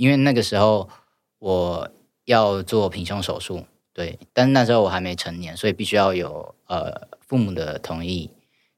[0.00, 0.88] 因为那个时候
[1.40, 1.90] 我
[2.24, 8.30] 要做平胸手术，对，但那时候我还没成年，所以必须要有呃父母的同意，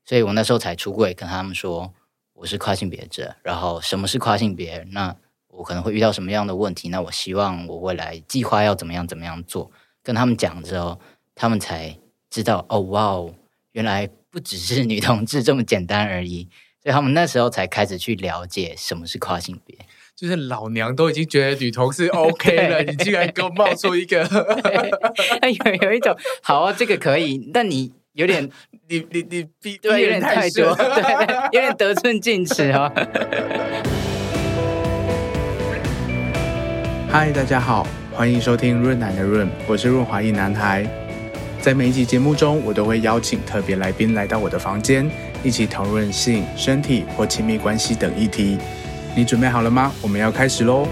[0.05, 1.95] 所以我那时候才出柜跟他们说
[2.33, 5.15] 我是跨性别者，然后什么是跨性别，那
[5.47, 9.71] 我可能会遇到什么样的问题，那我希望我未来计划要怎么样怎么样做，
[10.03, 10.99] 跟他们讲之后，
[11.37, 11.97] 他们才
[12.31, 13.33] 知道哦，哇哦，
[13.71, 16.49] 原来不只是女同志这么简单而已。
[16.83, 19.79] 所以他们那时候才开始去了解什么是跨性别，
[20.23, 24.23] 就是老娘都已经觉得女同事 OK 了，你竟然给我冒出一个，
[25.43, 28.49] 有有一种好啊，这个可以，但你有点，
[28.87, 32.89] 你你你逼对，有点太多，对，有点得寸进尺啊。
[37.11, 40.87] 嗨，大家好，欢迎收听润男的润，我是润滑一男孩。
[41.61, 45.11] 在每一集节目中，我都会邀请特别来宾来到我的房间。
[45.43, 48.59] 一起讨论性、身体或亲密关系等议题，
[49.15, 49.93] 你准备好了吗？
[50.01, 50.89] 我们要开始喽！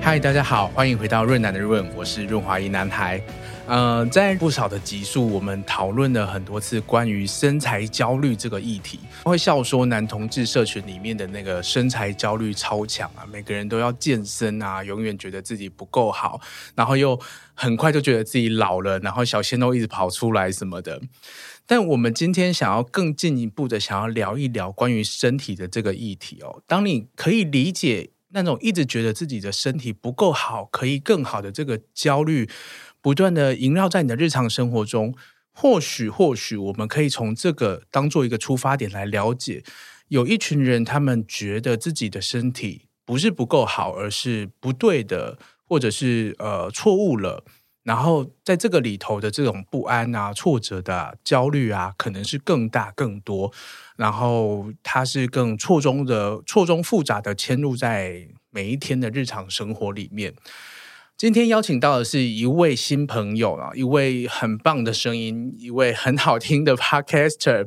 [0.00, 3.20] 嗨，大家好，欢迎回到润男的润，我是润滑一男孩。
[3.66, 9.00] 呃，在不少的集数，我们讨论了很多次关于身材焦虑这个议题。
[9.24, 16.40] 会笑说男同志社群里面的那个身材焦虑超强啊，每个人都要健身啊，永远觉得自己不够好，
[16.76, 17.18] 然后又
[17.52, 21.02] 很快就觉得自己老了，然后小鲜肉一直跑出来什么的。
[21.66, 26.62] 但我们今天想要更进一步的，想要聊一聊关于身体的这个议题哦。
[26.66, 32.48] 当你可以理解那种一直觉得自己的身体不够好，可以更好的这个焦虑，
[33.00, 35.14] 不断的萦绕在你的日常生活中，
[35.52, 39.64] 或许或许我们可以从这个当做一个出发点来了解，
[40.08, 47.44] 有一群人他们觉得自己的身体不是不够好，而是不对的，或者是呃错误了。
[47.86, 53.52] 然后在这个里头的这种不安啊、挫折的、焦虑啊，可能是更大、更多。
[53.96, 60.34] 然后它是更错综的、错综复杂的嵌入在每一天的日常生活里面。
[61.18, 67.66] 今天邀请到的是一位新朋友啊，一位很棒的声音，一位很好听的 Podcaster，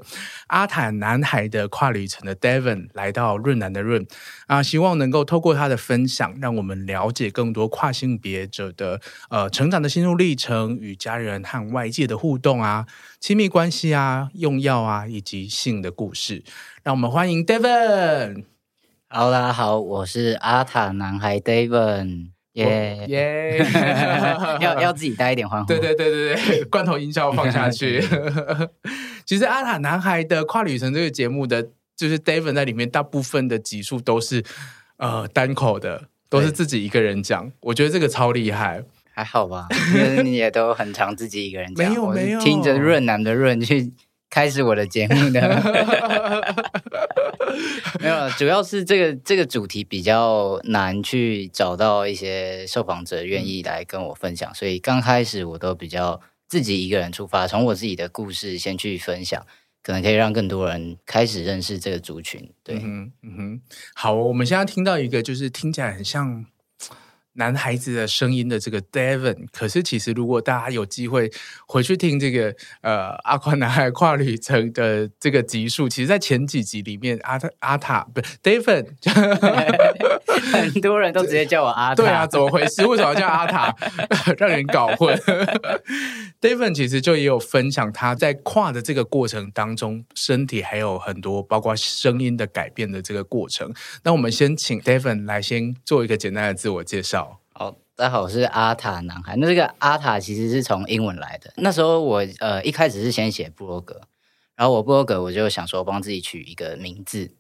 [0.50, 4.06] 阿坦男孩的跨旅程的 Devon 来到润男的润
[4.46, 9.02] 啊，希望能够透过他的分享，让我们了解更多跨性别者的
[9.32, 12.86] 呃成长的心路历程，与家人和外界的互动啊，
[13.20, 16.44] 亲密关系啊，用药啊，以及性的故事。
[16.84, 18.44] 让我们欢迎 Devon。
[19.08, 22.39] 好啦，好，我是阿坦男孩 Devon。
[22.60, 23.66] 耶耶！
[24.62, 25.68] 要要自己带一点欢呼。
[25.68, 28.04] 对对对对对， 罐头音效放下去。
[29.26, 34.44] 其实阿塔男孩的跨旅程这个节目的，就是 David 在里面大部分的集数都是
[34.98, 37.52] 呃单口的，都是自己一个人讲。
[37.62, 38.84] 我觉得这个超厉害。
[39.12, 41.90] 还好吧，因为你也都很常自己一个人讲。
[41.90, 43.92] 没有没有，听着润男的润去
[44.30, 45.42] 开始我的节目的。
[48.00, 59.46] 没有，主要是这个这个主题比较难去找到一些受访者愿意来跟我分享，所以刚开始我都比较自己一个人出发，从我自己的故事先去分享，
[59.84, 62.52] 可能可以让更多人开始认识这个族群。
[62.64, 63.62] 对，嗯哼，嗯哼，
[63.94, 66.46] 好，我们现在听到一个就是听起来很像。
[67.40, 71.32] 男孩子的声音的这个 Devon，可是其实如果大家有机会
[71.66, 78.86] 回去听这个呃阿宽男孩跨旅程的这个集数，其实，在前几集里面，阿塔阿塔不是 Devon，
[80.52, 82.86] 很多人都直接叫我阿塔，对啊，怎么回事？
[82.86, 83.76] 为什么要叫阿塔？
[84.38, 85.16] 让人搞混。
[86.42, 93.74] David 其实就也有分享他在跨的这个过程当中，身体还有很多包括声音的改变的这个过程。
[94.04, 97.40] 那我们先请 David 来先做一个简单的自我介绍。
[97.52, 99.36] 好，大家好，我是阿塔男孩。
[99.36, 101.52] 那这个阿塔其实是从英文来的。
[101.58, 104.00] 那时候我呃一开始是先写布洛格，
[104.56, 107.32] 然后我布洛格我就想说帮自己取一个名字，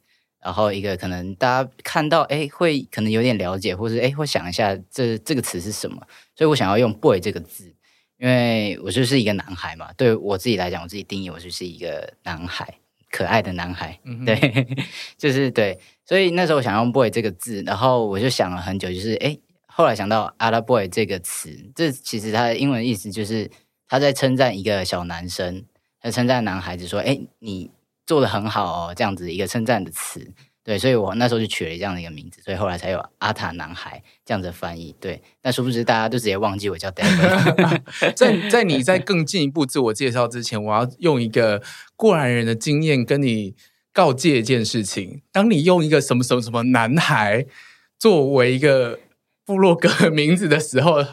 [0.42, 5.98] 然后一个可能大家看到哎会可能有点了解，或是哎会想一下这这个词是什么，
[6.36, 7.74] 所以我想要用 boy 这个字，
[8.18, 9.92] 因为我就是一个男孩嘛。
[9.94, 12.74] 对我自己来讲，我自己定义我就是一个男孩，
[13.12, 14.00] 可爱的男孩。
[14.06, 14.68] 嗯、对，
[15.18, 19.38] 就是对，所以那时候我想用 boy 这个字，然后我就想了很久，就是哎。
[19.72, 23.50] 后来想到 “ALA boy” 这个词，这其实它的英文意思就是
[23.88, 25.63] 他在称赞一个小男生，
[26.02, 27.72] 他称赞男孩子说：“哎，你
[28.10, 30.28] 做的很好哦。”这样子一个称赞的词。
[30.62, 34.94] 对，所以我那时候就取了这样的一个名字，所以后来才有阿塔男孩这样子的翻译。
[35.00, 37.82] 对，但殊不知大家都直接忘记我叫 Devon。
[38.14, 41.64] 在在你在更进一步自我介绍之前，我要用一个
[41.96, 43.56] 过来人的经验跟你
[43.92, 47.48] 告诫一件事情：当你用一个什么什么什么男孩
[47.98, 49.00] 作为一个
[49.44, 51.04] 部落格名字的时候，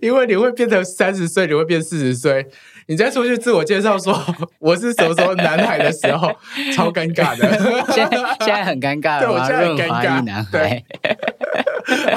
[0.00, 2.46] 因为你会变成三十岁，你会变四十岁，
[2.86, 4.20] 你在出去自我介绍说
[4.58, 6.32] 我是什么时候男孩的时候，
[6.74, 7.48] 超尴尬的。
[7.92, 9.48] 现在现在很尴尬了吗？
[9.50, 10.82] 润滑液男孩。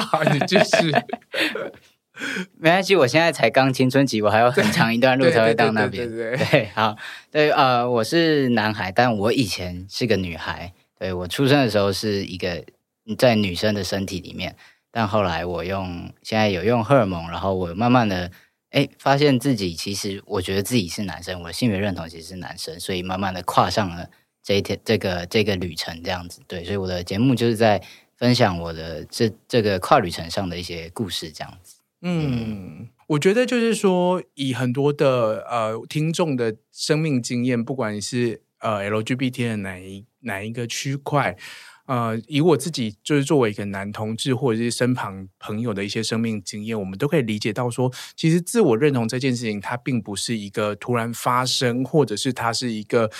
[0.00, 0.92] 好，你继续。
[2.58, 6.08] 没关系，我现在才刚青春期，我还有很长一段路才会到那边。
[6.08, 6.96] 对，对，对，对，对，对，好，
[7.30, 10.72] 对，呃，我是男孩，但我以前是个女孩。
[10.98, 12.64] 对，我出生的时候是一个
[13.18, 14.56] 在女生的身体里面，
[14.90, 18.30] 但后来我用现在有用荷尔蒙，然后我慢慢的
[18.76, 24.10] 哎发现自己其实我觉得自己是男生，我的性别认同其实是男生，所以慢慢的跨上了
[24.42, 26.42] 这一天这个这个旅程这样子。
[26.46, 27.82] 对，所以我的节目就是在
[28.18, 31.76] 分享我的这这个跨旅程上的一些故事这样子。
[32.02, 41.34] 嗯，我觉得就是说，以很多的呃听众的生命经验，不管你是呃 LGBT 的哪一哪一个区块，
[41.86, 53.10] 呃，以我自己就是作为一个男同志，或者是身旁朋友的一些生命经验，我们都可以理解到说，其实自我认同这件事情，它并不是一个突然发生，或者是它是一个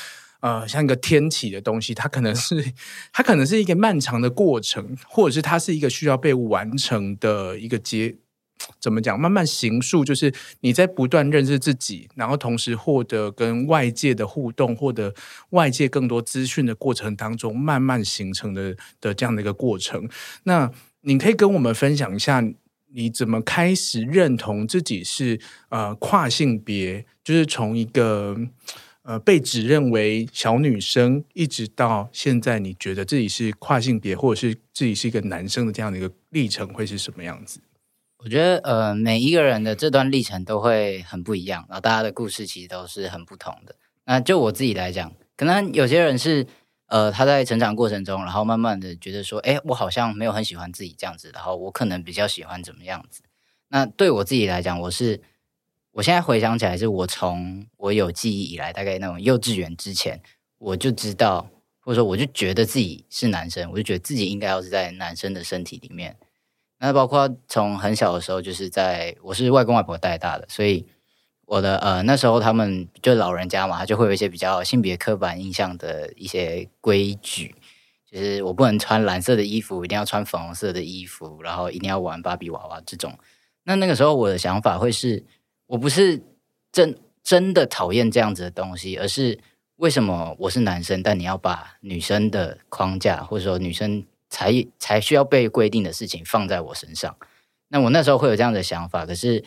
[0.40, 2.72] 呃像一个天启的东西，它可能是
[3.12, 8.16] 它可能是一个漫长的过程，或者是它是一个需要被完成的一个阶。
[8.80, 9.18] 怎么讲？
[9.18, 15.14] 慢慢形塑，就是你在不断认识自己，然后同时获得跟外界的互动，获得
[15.50, 20.08] 外界更多资讯的过程当中，慢慢形成的的这样的一个过程。
[20.44, 20.70] 那
[21.02, 22.42] 你可以跟我们分享一下，
[22.92, 25.38] 你怎么开始认同自己是
[25.68, 27.04] 呃跨性别？
[27.22, 28.36] 就是从一个
[29.02, 37.60] 呃被指认为小女生，一直到现在，你觉得自己是跨性别，或者是自己是一个男生的这样的一个历程，会是什么样子？
[38.26, 43.76] 我觉得，呃，每一个人的这段历程都会很不一样，然后大家的故事其实都是很不同的。
[44.04, 46.44] 那就我自己来讲，可能有些人是，
[46.86, 53.22] 呃，他在成长过程中，然后慢慢的觉得说，哎，我好像没有很喜欢自己这样子，然后我可能比较喜欢怎么样子。
[53.68, 55.22] 那对我自己来讲，我是，
[55.92, 60.20] 我现在回想起来，是我从我有记忆以来，大概那种幼稚园之前，
[60.58, 61.48] 我就知道，
[61.78, 66.16] 或者说我就觉得自己是男生，我就觉得自己应该要是在男生的身体里面。
[66.78, 70.86] 那包括从很小的时候，就是在我是外公外婆带大的，所以
[71.46, 77.54] 我的呃那时候他们就老人家嘛，他就会有一些比较性别刻板印象的一些规矩，
[78.10, 83.18] 就是我不能穿蓝色的衣服，一定要穿粉红色的衣服，然后一定要玩芭比娃娃这种。
[83.64, 85.24] 那那个时候我的想法会是，
[85.68, 86.22] 我不是
[86.70, 89.38] 真真的讨厌这样子的东西，而是
[89.76, 94.04] 为什么我是男生，但你要把女生的框架或者说女生。
[94.28, 97.16] 才才需要被规定的事情放在我身上，
[97.68, 99.44] 那我那时候会有这样的想法，可是，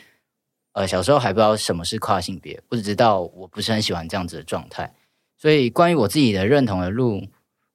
[0.71, 4.93] 呃，小时候还不知道什么是跨性别，不知道我不是很喜欢这样子的状态，
[5.37, 7.27] 所以关于我自己的认同的路，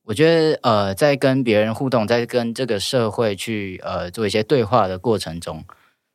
[0.04, 5.64] 我觉得，呃，在跟别人互动，在跟这个社会去呃做一些对话的过程中，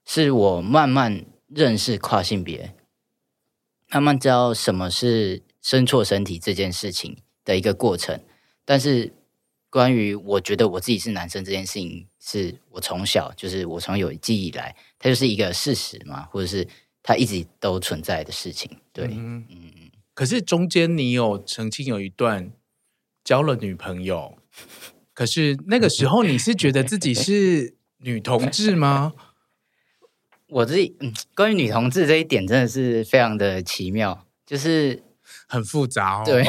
[0.06, 2.74] 是我慢慢认识跨性别，
[3.90, 8.20] 慢慢知道什么是生错身体这件事情的一个过程，
[8.66, 9.14] 但是。
[9.70, 16.68] 关于我觉得我自己是男生这件事情，是我从小就是我从有记忆以来，它就是一个事实嘛，或者是
[17.04, 18.70] 它一直都存在的事情。
[18.92, 19.92] 对，嗯嗯。
[20.14, 22.52] 可是中间你有曾经有一段
[23.24, 24.38] 交了女朋友，
[25.14, 29.14] 可是那个时候你是觉得自己是女同志吗？
[30.50, 35.04] 我自己嗯，关于女同志这一点真的是非常的奇妙，就是
[35.50, 36.44] 很复杂哦，对，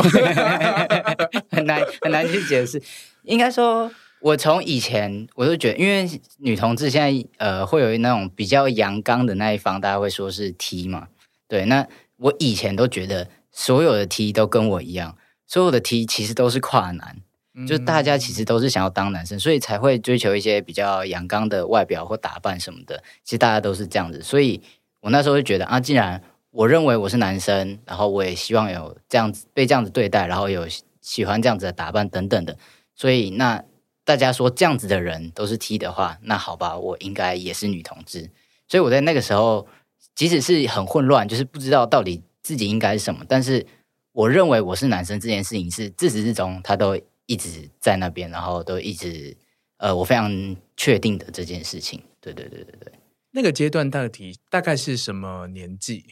[1.50, 2.80] 很难很难去解释。
[3.24, 6.08] 应该说，我从以前我就觉得，因为
[6.38, 11.08] 女同志现在呃会有那种比较阳刚的那一方，大家会说是 T 嘛，
[11.48, 11.64] 对。
[11.64, 11.86] 那
[12.18, 17.16] 我以前都觉得所有的 T 都跟我一样，所有的 T 其实都是跨男，
[17.54, 23.02] 嗯、就是大家其实都是想要当男生，所以才会追求一些比较阳刚的外表或打扮什么的。
[23.24, 24.60] 其实大家都是这样子，所以
[25.00, 30.66] 我那时候就觉得啊，既然我认为我是男生，然后我也希望有这样子被这样子对待，然后有
[31.00, 32.56] 喜欢这样子的打扮等等的。
[32.94, 33.64] 所以，那
[34.04, 38.30] 大家说这样子的人都是 T 的话，那好吧，我应该也是女同志。
[38.66, 39.66] 所以我在那个时候，
[40.14, 43.64] 即使是很混乱，就是不知道到底自己应该是什么，但是
[44.12, 49.36] 我认为我是男生这件事情是自始至终他都一直在那边，然后都一直
[49.76, 52.02] 呃，我非常确定的这件事情。
[52.20, 52.92] 对对对对对，
[53.30, 56.04] 那个阶段到底大概是什么年纪？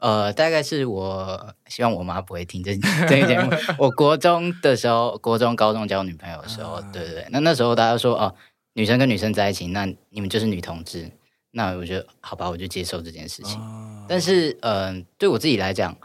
[0.00, 2.74] 呃，大概是我希望我妈不会听这
[3.08, 3.50] 这个节目。
[3.78, 8.34] 我国中的时候，国中、高中交女朋友的时候，啊、对对对，那那时候大家说哦，
[8.72, 11.10] 女生跟女生在一起，那你们就是女同志。
[11.52, 13.60] 那我觉得好吧，我就接受这件事情。
[13.60, 15.96] 啊、但是，嗯、呃，对我自己来讲，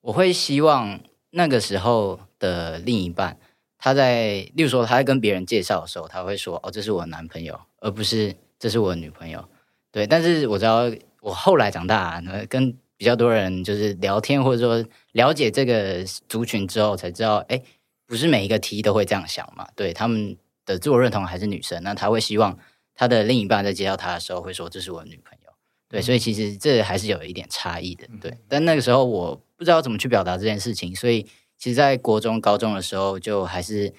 [0.00, 3.36] 我会希望那个时候的另一半，
[3.78, 9.44] 他在，例如说他在跟别人介绍的时候，他会说哦，这是我男朋友，而不是这是我女朋友。
[9.90, 10.82] 对，但是我知道
[11.20, 17.60] 我后来长大，跟比较多人就是聊天或者说了解这个族群之后，才知道，哎，
[18.06, 19.66] 不是每一个 T 都会这样想嘛。
[19.74, 22.56] 对，他们的自我认同还是女生，那他会希望
[22.94, 25.52] 他的另一半在接到他的时候会说这是我的女朋友。
[25.88, 28.06] 对，所以其实这还是有一点差异的。
[28.20, 31.24] 对，但那个时候我不知道怎么去表达这件事情，所以
[31.58, 33.92] 其实，在国中、高中的时候，就还是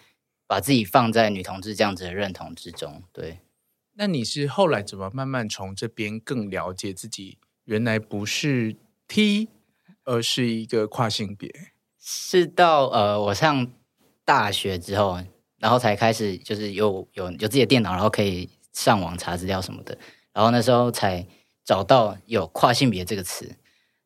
[0.48, 3.04] 把自己放在女同志这样子的认同之中。
[3.12, 3.40] 对。
[3.96, 7.38] 那你是后来怎么慢慢从这边更了解自己？
[7.66, 8.76] 原来不是
[9.08, 9.50] T，
[10.04, 11.52] 而是一个跨性别。
[12.00, 13.68] 是到呃，我上
[14.26, 15.24] 大学之后，
[15.58, 19.98] 然后才开始就是有有有自己的电脑，然后可以上网查资料什么的。
[20.34, 21.26] 然后那时候才
[21.64, 23.46] 找到有跨性别这个词，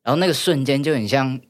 [0.02, 1.40] 然后那个瞬间就很像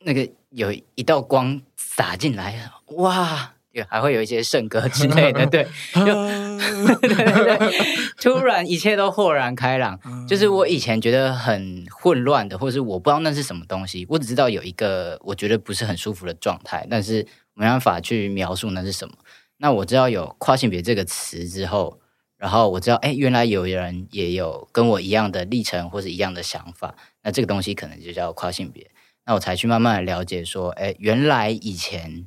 [0.00, 3.55] 那个有一道光洒进来，哇！
[3.84, 5.64] 还会有一些圣歌之类的，对，
[5.94, 7.72] 就 对对对，
[8.20, 9.98] 突然一切都豁然开朗。
[10.26, 19.14] 就是我以前觉得很混乱的，或是我不知道那是什么东西，我只知道有一个我觉得不是很舒服的状态，但是没办法去描述那是什么。
[19.58, 21.98] 那我知道有跨性别这个词之后，
[22.36, 28.90] 然后我知道，哎，原来有人也有跟我一样的历程或是一样的想法，那这个东西可能就叫跨性别。
[29.24, 32.26] 那我才去慢慢的了解说，哎，原来以前。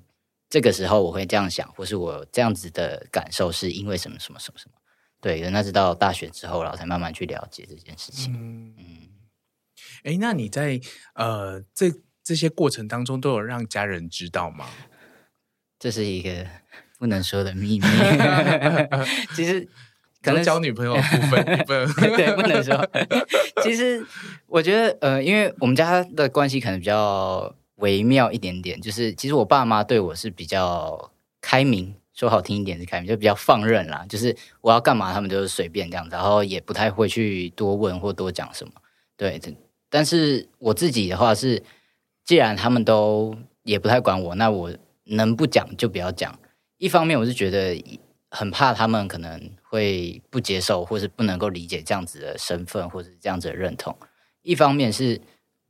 [0.50, 4.74] 这个时候我会这样想，或是我这样子的感受是因为什么什么什么什么？
[5.22, 8.34] 对，那是到大学之后，然后才慢慢去了解这件事情。
[8.34, 8.74] 嗯，
[10.04, 10.82] 哎、嗯，那你在
[11.14, 11.92] 呃这
[12.24, 14.66] 这些过程当中，都有让家人知道吗？
[15.78, 16.48] 这是一个
[16.98, 17.86] 不能说的秘密。
[19.36, 19.68] 其实
[20.24, 22.90] 可能交女朋友的部分，部分 对，不能说。
[23.62, 24.04] 其实
[24.48, 27.56] 我觉得，呃，因为我们家的关系可能比较。
[27.80, 34.06] 微妙一点点，就是其实我爸妈对我是比较开明，说好听一点是开明，就比较放任啦。
[34.08, 38.74] 就是我要干嘛，他们就是随便这样子，然后也不太会去多问或多讲什么。
[39.16, 39.40] 对，
[39.90, 41.64] 但是我自己的话是，
[42.26, 43.34] 既然他们都
[43.64, 44.74] 也不太管我，那我
[45.06, 46.38] 能不讲就不要讲。
[46.78, 47.82] 一方面我是觉得
[48.30, 53.98] 很怕他们可能会不接受，或是不能够理解这样子的身份，或是这样子的认同。
[54.42, 55.22] 一方面是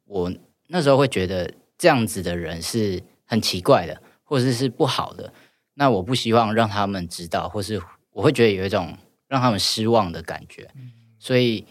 [0.06, 0.34] 我
[0.68, 1.54] 那时候会觉得。
[1.80, 5.34] 这样子的人是很奇怪的，或者是，是不好的。
[5.76, 7.82] 那我不希望让他们知道，或是
[8.12, 8.98] 我会觉得有一种
[9.30, 10.70] 让他们失望的感觉。
[11.18, 11.66] 所以，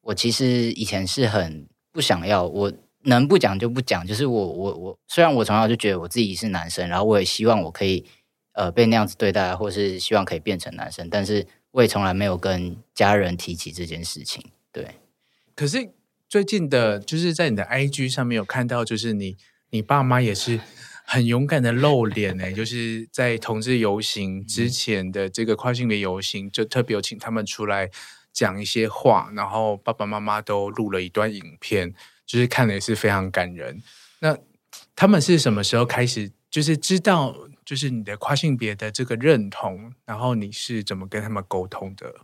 [0.00, 4.04] 我其实以前是很不想要，我能不讲就不讲。
[4.04, 8.04] 就是我我我，虽然我从小就觉得我自己是男生，然后我也希望我可以
[8.54, 14.44] 呃被那样子对待，或是希望可以变成男生，但是我也从来没有跟家人提起这件事情。
[14.72, 14.96] 对，
[15.54, 15.92] 可是
[16.28, 19.36] 最近的，就是在你的 IG 上面有看到，就是你。
[19.72, 20.60] 你爸妈也是
[21.06, 27.90] 很勇敢的露脸呢，就是在同志游行之前的这个跨性别游行，就特别有请他们出来
[28.34, 31.94] 讲一些话，然后爸爸妈妈都录了一段影片，
[32.26, 33.82] 就是看了也是非常感人。
[34.20, 34.36] 那
[34.94, 42.14] 他们是什么时候开始，就是知道就是你的跨性别的这个认同，然后你是怎么跟他们沟通的？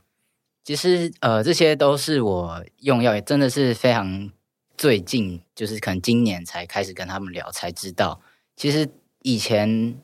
[0.65, 4.31] 其实呃，这些都是我用药，也真的是非常。
[4.79, 8.21] 最近就是可能今年才开始跟他们聊，才知道
[8.55, 8.89] 其实
[9.23, 9.99] 以前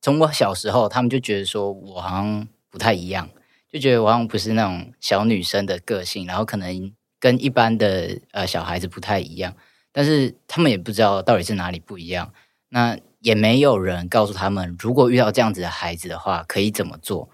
[0.00, 3.28] 从我小时候，他们就觉得说我好像不太一样，
[3.70, 9.54] 就觉得我好像不是那种小女生的个性，然后可能跟一般的呃小孩子不太一样，
[9.92, 12.32] 但是他们也不知道到底是哪里不一样，
[12.70, 17.28] 那也没有人告诉他们，如果遇到这样子的孩子的话，可以怎么做。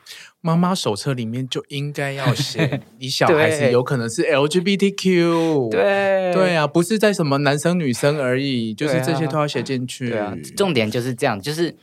[0.46, 10.10] 妈妈手册里面就应该要写， 你小孩子有可能是 LGBTQ， 对对啊，不是在什么男生女生而已，就是这些都要写进去。
[10.10, 11.74] 对啊，重点就是这样，就是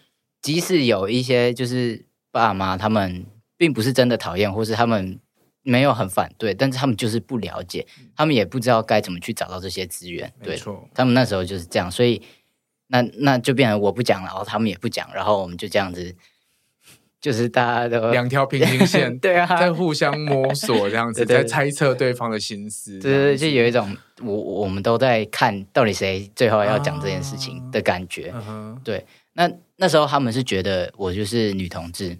[0.43, 3.25] 即使有一些就是爸妈他们
[3.57, 5.17] 并不是真的讨厌，或是他们
[5.63, 10.31] 没有很反对，但是他们就是不了解，他们也不知道该怎么去找到这些资源。
[10.43, 10.55] 对，
[10.93, 12.21] 他们那时候就是这样，所以
[12.89, 16.15] 那那就变成我不讲了，然后他们也不讲，然后我们就这样子。
[17.21, 28.31] 就是大家都两条平行线， 对啊，在互相摸索这样子， 在猜测对方的心思，对对，就有一种我我们都在看到底谁最后要讲这件事情的感觉。
[28.31, 32.17] 啊、对，那那时候他们是觉得我就是女同志，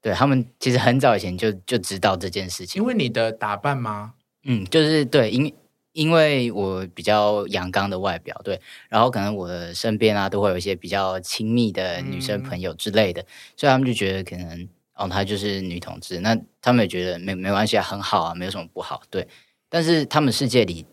[0.00, 4.14] 对他们其实很早以前就就知道这件事情，因为你的打扮吗？
[4.44, 5.52] 嗯，就是对，因。
[5.96, 8.60] 因为我比较阳刚的外表，对，
[8.90, 13.26] 然后可能我的身边啊都会有一些比较亲密的女生朋友之类的，嗯、
[13.56, 19.26] 所以他们就觉得可能哦，她就是女同志，那他们也觉得没没关系啊，很好啊，没有什么不好，对。
[19.70, 20.84] 但是他们世界里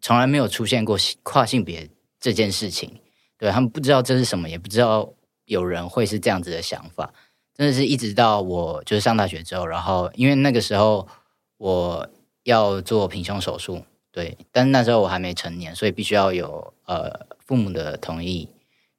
[0.00, 1.88] 从来没有出现过跨性别
[2.18, 3.00] 这件事情，
[3.38, 5.08] 对，他们不知道这是什么，也不知道
[5.44, 7.14] 有人会是这样子的想法，
[7.54, 11.06] 真的是一直到我就是上大学之后，然后因为那个时候
[11.56, 12.08] 我
[12.42, 13.84] 要做平胸手术。
[14.12, 18.48] 对，但那时候我还没成年，所以必须要有呃父母的同意，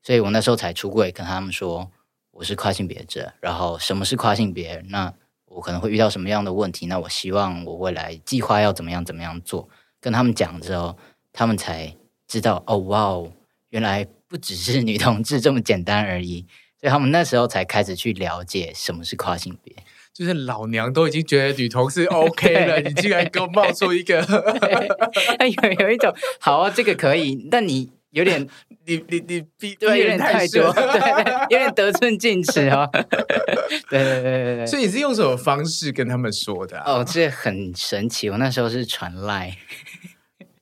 [0.02, 1.92] 所以我那时候才出柜跟他们说
[2.32, 5.14] 我是跨性别者，然后什么是跨性别，那
[5.46, 9.68] 我可能会遇到什么样的问题，那我希望我未来计划要怎么样怎么样做，
[10.00, 10.98] 跟他们讲之后，
[11.34, 11.94] 他们才
[12.26, 13.32] 知道哦，哇哦，
[13.70, 16.46] 原来不只是女同志这么简单而已，
[16.80, 19.76] 所以他们那时候才开始去了解什么是跨性别。
[20.14, 24.20] 就是老娘都已经觉得女同事 OK 了，你竟然给我冒出一个，
[25.62, 28.46] 有有一种好啊，这个可以，但你有点，
[28.86, 32.90] 你你你逼对，有点太多，对，有点得寸进尺哦。
[32.92, 36.78] 对对对对对，所以你是用什么方式跟他们说的？
[36.82, 39.56] 哦，这很神奇，我那时候是传赖。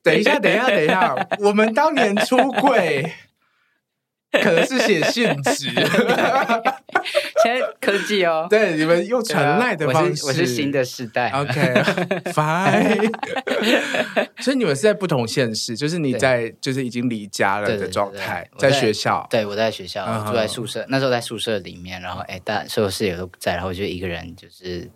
[0.02, 3.12] 等一下，等一下，等一下，我们当年出柜。
[4.32, 5.70] 可能是写信纸，
[7.42, 11.30] 现在科技哦， 对，你们用传赖的方式，我是新的时代。
[11.30, 13.10] OK，Fine。
[14.40, 19.26] 所以你们是在不同县市，就是你在就是已经离家了的状态，在学校。
[19.28, 24.88] 对，我在学校住在宿舍，那时候在宿舍里面，然后哎，大所有室友都不在，然后我就一个人就是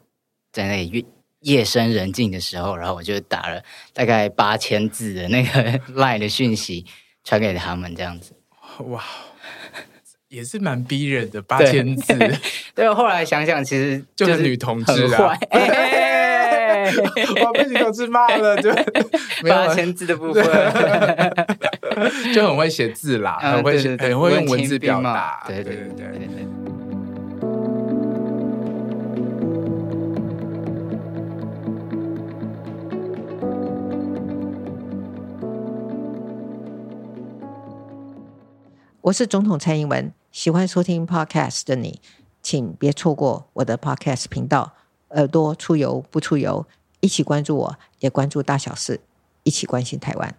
[0.53, 1.05] 在那里夜
[1.41, 3.61] 夜深人静的时候，然后我就打了
[3.93, 6.87] 大概八千字的那个赖的讯息
[7.25, 8.33] 传给他们，这样子。
[8.79, 9.03] 哇，
[10.29, 12.15] 也是蛮逼人的，八千字。
[12.75, 15.39] 对，后来想想，其实 就是女同志啊，
[17.45, 18.71] 我被女同志骂了，就
[19.49, 20.45] 八千字的部分，
[22.35, 25.45] 就很会写字啦，很会写，很会用文字表达。
[25.47, 26.64] 对对对对。
[39.05, 42.01] 我是总统蔡英文，喜欢收听 Podcast 的你，
[42.43, 44.73] 请别错过我的 Podcast 频道。
[45.11, 46.67] 耳朵出游不出游，
[47.01, 48.99] 一起关注我，也关注大小事，
[49.43, 50.35] 一起关心台湾。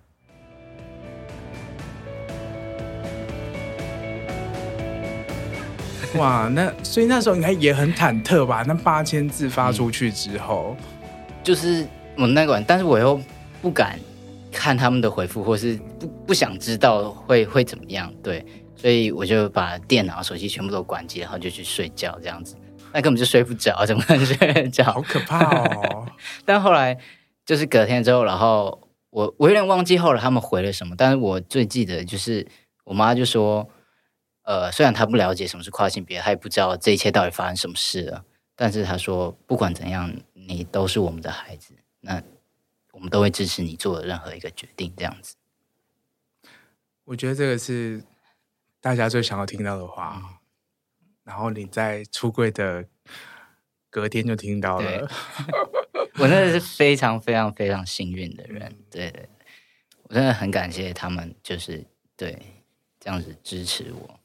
[6.15, 8.63] 哇，那所以那时候应该也很忐忑吧？
[8.65, 10.85] 那八千字发出去之后，嗯、
[11.43, 11.85] 就是
[12.17, 13.21] 我那个，但是我又
[13.61, 13.99] 不敢。
[14.55, 22.55] 看他们的回复，或是不不想知道会会怎么样，对，所以我就把电脑、手机全部都关机，然后就去睡觉，这样子，
[22.93, 24.85] 那根本就睡不着，怎么能睡觉？
[24.85, 26.07] 好可怕哦！
[26.45, 26.97] 但后来
[27.45, 32.47] 就是隔天之后，然后我我有点忘记后来他们回了什么，但是我最记得就是
[32.85, 33.69] 我妈就说，
[34.43, 38.23] 呃，虽然她不了解什么是跨性别，她也不知道这一切到底发生什么事了，
[38.55, 42.23] 但是她说不管怎样，你都是我们的孩子，那。
[42.95, 45.35] 我们都会支持你做的任何一个决定，这样子。
[47.03, 48.01] 我觉得这个是
[48.79, 50.21] 大家最想要听到的话。
[50.23, 50.39] 嗯、
[51.25, 52.87] 然后你在出柜的
[53.89, 55.09] 隔天就听到了。
[56.17, 58.73] 我真的是非常非常非常幸运的人。
[58.89, 59.29] 对对，
[60.03, 62.41] 我真的很感谢他们，就是对
[62.97, 64.19] 这样子支持我。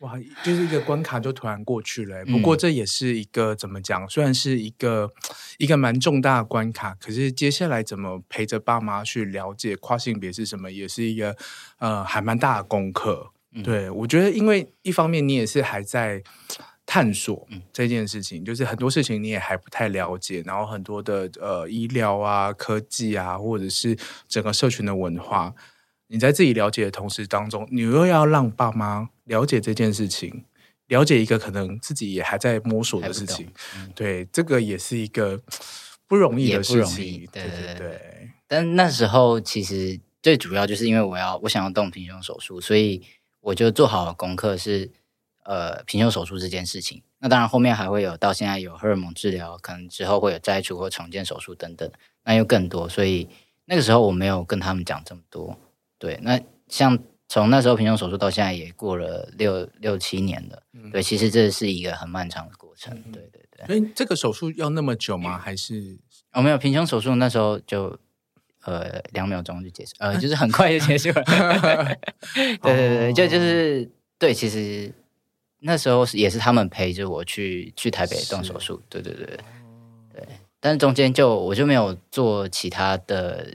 [0.00, 2.24] 哇，就是一个关卡就突然过去了。
[2.24, 4.08] 不过这也是一个、嗯、怎么讲？
[4.08, 5.12] 虽然是一个
[5.58, 11.36] 一个蛮重大的关卡，可是接下来怎么陪着爸妈去了解跨性别是什么，也是一个
[11.78, 13.30] 呃还蛮大的功课。
[13.52, 16.22] 嗯、对，我觉得，因为一方面你也是还在
[16.86, 25.54] 探索这件事情，嗯、就是很多事情你也还不太了解，然后很多的呃医疗啊、科技啊，或者是整个社群的文化。
[26.12, 30.44] 你在自己了解的同时当中，你又要让爸妈了解这件事情，
[30.88, 35.40] 了解一个可能自己也还在摸索的事情，嗯、对，这个也是一个
[36.08, 37.28] 不容易的事情。
[37.32, 38.30] 对对对，对。
[38.48, 43.00] 但那时候其实最主要就是因为我要我想要动平胸手术，所以
[43.38, 44.90] 我就做好了功课是
[45.44, 47.00] 呃平胸手术这件事情。
[47.20, 51.88] 那当然后面还会有到现在有荷尔蒙治疗，可能之后会有摘除或重建手术等等，
[52.24, 52.88] 那又更多。
[52.88, 53.28] 所以
[53.66, 55.56] 那个时候我没有跟他们讲这么多。
[56.00, 60.62] 对，那像从那时候平胸手术到现在也过了六六七年了。
[60.72, 62.92] 嗯、对，其实这是一个很漫长的过程。
[62.96, 63.66] 嗯、对对对。
[63.66, 65.36] 所以这个手术要那么久吗？
[65.36, 65.98] 还是
[66.32, 67.98] 哦，没有平胸手术那时候就
[68.64, 71.22] 呃两秒钟就结束，呃就是很快就结束了。
[72.32, 74.90] 对对对，就就是对，其实
[75.58, 78.76] 那时候是也是他们陪着我去去台北动手术。
[78.76, 79.38] 是对对对
[80.14, 80.26] 对，
[80.58, 83.46] 但是中间就我就没有做其他的。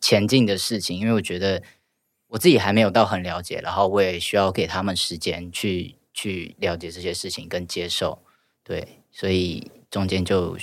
[0.00, 1.62] 前进的事情，因为我觉得
[2.28, 8.22] 我自己还没有到很了解，然后我也需要给他们时间去去了解这些事情跟接受，
[8.62, 10.56] 对，所以中间就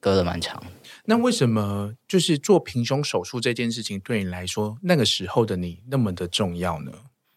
[0.00, 0.62] 隔了蛮长。
[1.06, 6.92] 那为什么就是做平胸手术这件事情对你来说，那个时候的你那么的重要呢？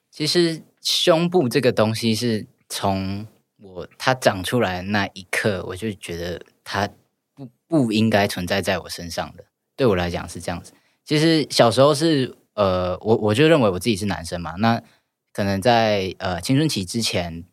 [0.10, 6.90] 其实胸部这个东西是从我它长出来的那一刻，我就觉得它
[7.36, 10.74] 不不应该存在在我身上的，对我来讲是这样子。
[11.08, 14.84] 其实小时候是呃，我我就认为我自己是男生嘛，那
[15.32, 17.46] 可能在呃青春期之前，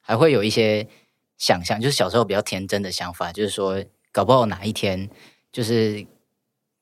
[0.00, 0.88] 还会有一些
[1.36, 5.10] 想象，就是小时候比较天真的想法，就是说，搞不好哪一天，
[5.52, 6.06] 就是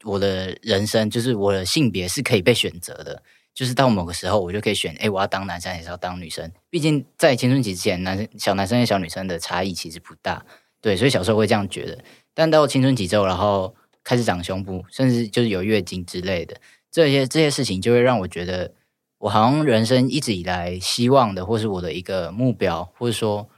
[0.05, 6.53] 我的人生，就是我的性别是可以被选择的，就是到某个时候，我就可以选，哎，我要当男生还是要当女生？
[6.69, 10.47] 毕竟在青春期之前，男生小男生跟小女生的差异其实不大，
[10.81, 11.99] 对，所以小时候会这样觉得。
[12.35, 16.57] 但到青春期之后，然后开始长胸部，甚至就是有月经之类的，
[16.91, 18.73] 这些这些事情就会让我觉得，
[19.19, 23.49] 我好像人生一直以来希望的，或是我的一个目标，或者说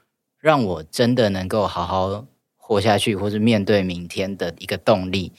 [0.41, 2.27] 让我真的能够好好
[2.57, 5.33] 活下去，或是面对明天的一个动力，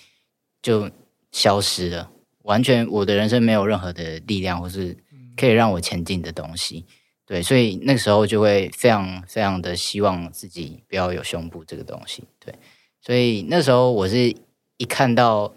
[0.62, 0.89] 就
[1.32, 2.10] 消失了。
[2.44, 4.98] 完全我的人生没有任何的力量，或是
[5.36, 6.86] 可以让我前进的东西。
[7.26, 12.24] 对，所以那个时候就会非常非常的希望自己不要有胸部这个东西。
[12.39, 12.56] 对，
[13.02, 14.34] 所以那时候我是。
[14.77, 15.53] 一看到，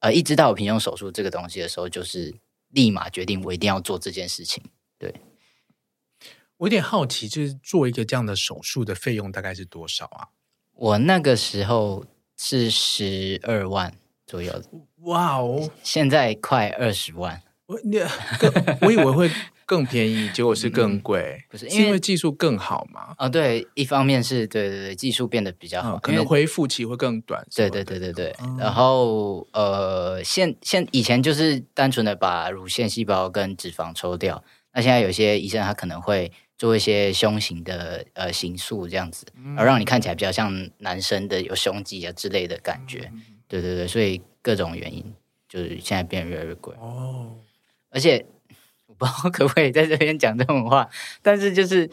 [0.00, 2.34] 呃，一知道有平胸手术这个东西的时候，就是
[2.68, 4.62] 立马决定我一定要做这件事情。
[4.98, 5.14] 对，
[6.58, 10.28] 我有点好奇，就是做一个这样的手术的费用大概是多少啊？
[10.72, 12.04] 我那个时候
[12.36, 13.94] 是十二万
[14.26, 14.62] 左右。
[14.98, 17.42] 哇哦，现在快二十万。
[17.66, 17.98] 我你，
[18.82, 19.30] 我以为会。
[19.70, 23.14] 更便宜，结果是更贵，嗯、不是因为，因为技术更好嘛？
[23.16, 27.46] 啊、哦，对，一方面是对对对，技术变得比较好，嗯、可能恢复期会更短。
[27.54, 34.42] 对对对对对，嗯、然后呃，现现以前就是单纯的把乳腺细胞跟脂肪抽掉，
[34.74, 43.08] 那现在有些医生他可能会做一些胸型的呃形塑这样子，然后让你看起来比较像男生的有胸肌啊之类的感觉。
[43.12, 45.14] 嗯、对对对，所以各种原因
[45.48, 47.36] 就是现在变得越来越贵哦，
[47.90, 48.26] 而且。
[49.00, 50.86] 不知道 可不可以在这边讲这种话，
[51.22, 51.88] 但是就是，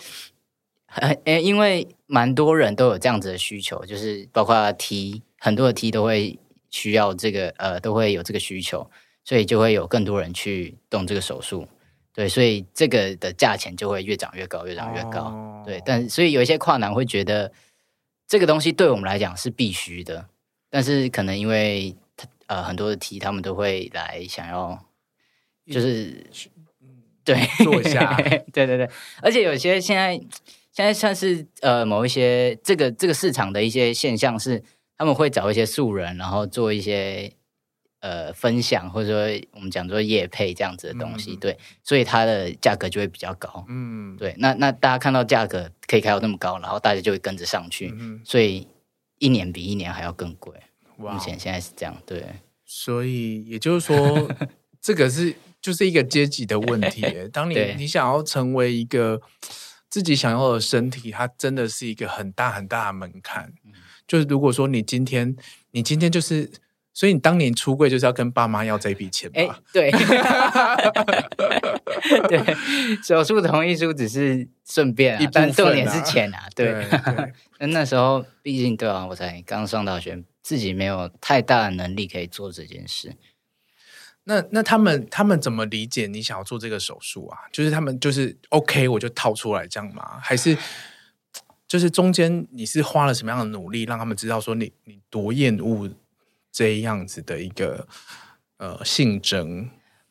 [1.24, 6.38] 呃，因为蛮多人都有这样子的需求，就是包括 T，很多的 T 都会
[6.70, 8.92] 需要这个，呃，都会有这个需求，
[9.24, 11.66] 所以就会有更多人去动这个手术，
[12.12, 17.54] 对，所以这个的价钱就会越涨越高，越涨越高，哦、对，但所以有一些跨男会觉得
[18.28, 20.28] 这个东西对我们来讲是必须的，
[20.70, 21.96] 但是可能因为
[22.48, 24.86] 呃很多的 T 他们都会来想要，
[25.72, 26.26] 就是。
[27.28, 28.16] 对，坐下，
[28.54, 28.90] 对对对，
[29.22, 30.16] 而且有些现在
[30.72, 34.64] 现在算是呃某一些这个这个市场的一些现象是，
[34.98, 37.34] 他们会找一些素人，然后做一些
[38.00, 48.66] 呃分享，或者说我们讲做业配这样子的东西，嗯、对，所以它的价格就会比较高，嗯，对，那那大家看到价格可以开到那么高，然后大家就会跟着上去，嗯、所以
[49.20, 50.54] 一年比一年还要更贵，
[51.00, 52.26] 哇目前现在是这样，对，
[52.64, 54.30] 所以也就是说
[54.80, 55.36] 这个是。
[55.68, 57.04] 就是一个阶级的问题。
[57.34, 59.22] 当你你想要成为一个
[59.90, 63.52] 自己想要的身体，它真的是一个很大很大的门槛。
[63.66, 63.74] 嗯、
[64.08, 65.36] 就是如果说你今天，
[65.72, 66.50] 你今天就是，
[66.94, 69.60] 所以你当年出柜就是要跟爸妈要这笔钱吧？
[69.74, 69.92] 对，
[72.30, 72.56] 对，
[73.04, 76.48] 手术同意书只是顺便、啊，但重点是钱啊。
[76.56, 76.88] 对，
[77.60, 83.14] 那那时候毕竟对啊，我才刚上大学，自己没有太大的能力可以做这件事。
[84.30, 87.38] 那那他们他们怎么理解你想要做这个手术啊？
[87.50, 90.20] 就是他们就是 OK，我就套出来这样吗？
[90.22, 90.58] 还是
[91.66, 95.90] 就是中间你是花了什么样的努力，让他们知道说你你多厌恶
[96.52, 97.88] 这样子的一个
[98.58, 99.70] 呃性征？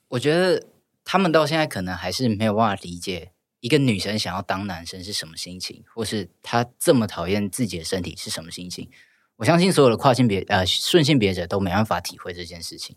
[0.09, 0.67] 我觉得
[1.05, 8.89] 他们到现在可能还是没有办法理解一个女生想要当男生是什么心情，或是她这么讨厌自己的身体是什么心情。
[9.37, 12.97] 我相信所有的跨性别呃顺性别者都没办法体会这件事情。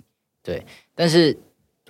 [0.49, 1.37] 对，但是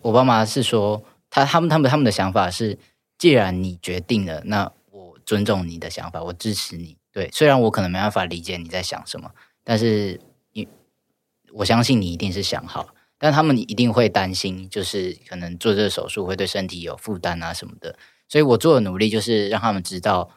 [0.02, 2.78] 我爸妈是说，他他们他们他们的想法是，
[3.18, 6.98] 既然你决定了，那我尊重你的想法，我支持你。
[7.14, 9.32] 对，虽然我可能没办法理解你在想什么，
[9.64, 10.20] 但是
[10.52, 10.68] 你，
[11.54, 12.94] 我相信你一定是想好。
[13.18, 17.98] 但他们一定会担心，就是可能做这个手术会对身体有负担啊什么的。
[18.28, 20.30] 所以我做的努力就是让他们知道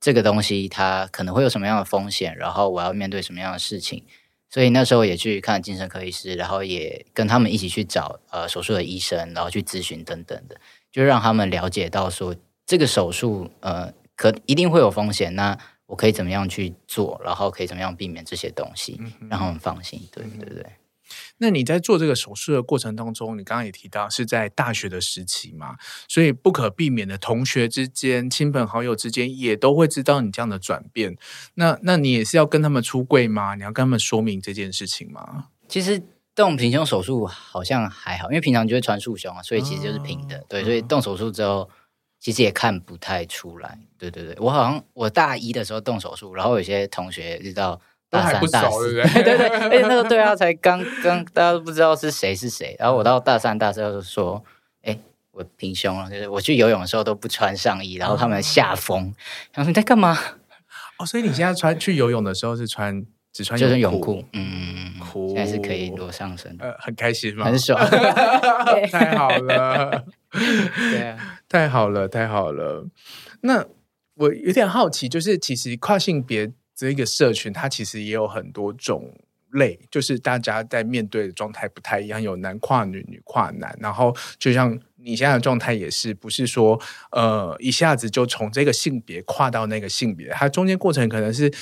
[0.00, 4.04] 这个东西它可能会有什么样的风险，然后我要面对什么样的事情。
[4.50, 10.60] 所以那时候也去看精神科医师，然后也跟他们一起去找呃手术的医生，然后去咨询等等的，
[10.90, 12.34] 就让他们了解到说
[12.66, 20.00] 这个手术呃可一定会有风险，那我可以怎么样去做，然后可以怎么样避免这些东西，嗯、让他们放心。
[20.12, 20.66] 对对对。
[21.38, 25.76] 那你在做这个手术的过程当中，你刚刚也提到是在大学的时期嘛，
[26.08, 31.16] 所以不可避免的，同学之间、亲朋好友之间也都会知道你这样的转变。
[31.54, 33.54] 那那你也是要跟他们出柜吗？
[33.54, 35.46] 你要跟他们说明这件事情吗？
[35.68, 36.02] 其实
[36.34, 40.38] 动平胸手术好像还好，因为平常就会穿束胸啊，所以其实就是平的。
[40.38, 41.68] 哦、对，所以动手术之后，
[42.18, 43.78] 其实也看不太出来。
[43.98, 47.80] 对对对，我好像我大一的时候动手术，然后有些同学知道。
[48.10, 52.74] 大三大四， 对对对，而且那个对啊，才刚刚大家都不知道是谁是谁。
[52.78, 54.42] 然后我到大三大四就说，
[54.82, 54.98] 哎，
[55.30, 59.04] 我平胸了，就是我去游泳的时候都不穿上衣，然后他们吓疯，
[59.52, 60.18] 然后说你在干嘛？
[60.98, 64.92] 哦，所以你现在穿去游泳的时候是穿只穿就是泳裤，嗯，
[65.28, 67.46] 现在是可以裸上身，呃，很开心吗？
[67.46, 67.78] 很爽，
[68.90, 72.84] 太好了， 对啊，太好了，太好了。
[73.42, 73.64] 那
[74.16, 76.50] 我有点好奇，就是其实跨性别。
[76.88, 79.12] 这个社群，它其实也有很多种
[79.50, 83.76] 类，就是大家在面对的状态不太一样，有男跨女、女跨男。
[83.78, 86.80] 然后，就像你现在的状态，也是不是说
[87.12, 91.52] 呃一下子就从这个性别跨到那个性别，它中间过程可能是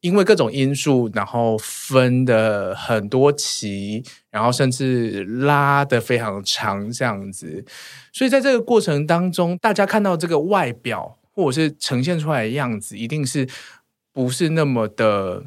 [0.00, 7.64] 因为各种因素，然后分的很多期，然后甚至拉得非常长这样子。
[8.12, 13.46] 所以在这个过程当中，大家看到这个外表或者是呈现出来的样子，一定是。
[14.14, 15.44] 不是那么的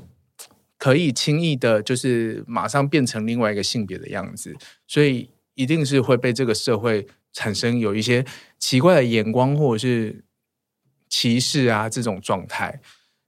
[0.78, 4.54] 可以轻易的，就是马上变成另外一个性别的样子，
[4.86, 8.26] 所以一定是会被这个社会产生有一些
[8.60, 10.26] 奇怪的眼光或者是
[11.08, 12.82] 歧视啊这种状态。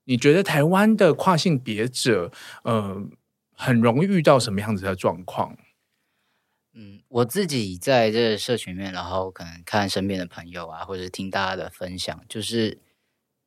[0.03, 2.33] 你觉得台湾的跨性别者，
[2.65, 3.01] 呃，
[3.53, 5.57] 很容易遇到什么样子的状况？
[6.73, 12.77] 嗯，我自己在这个社群里面，然后可能看身边的朋友啊，或者听大家的分享，就是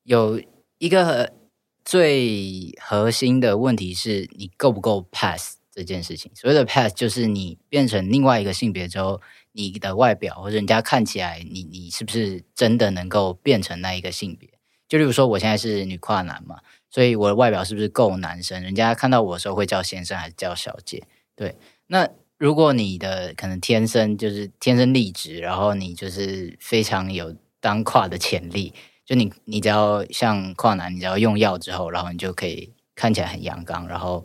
[0.04, 0.40] 有
[0.78, 1.34] 一个。
[1.84, 6.30] 最核心的问题是你够不够 pass 这件事情。
[6.34, 9.20] 所谓的 pass 就是你变成另外一个性别之后，
[9.52, 14.48] 你的外表或者人家看起来你，你是不是真的能够变成那一个性别？
[14.88, 18.62] 就例如说，我现在是女跨男嘛，所以我的外表是不是够男生？
[18.62, 21.02] 人家看到我的时候会叫先生还是叫小姐？
[21.34, 21.56] 对。
[21.86, 28.74] 那如果你的可能天生就是天生丽质，然后你就是非常有当跨的潜力。
[29.04, 34.24] 就你，你只要像跨男，你只要用药之后，然后你就可以看起来很阳刚，然后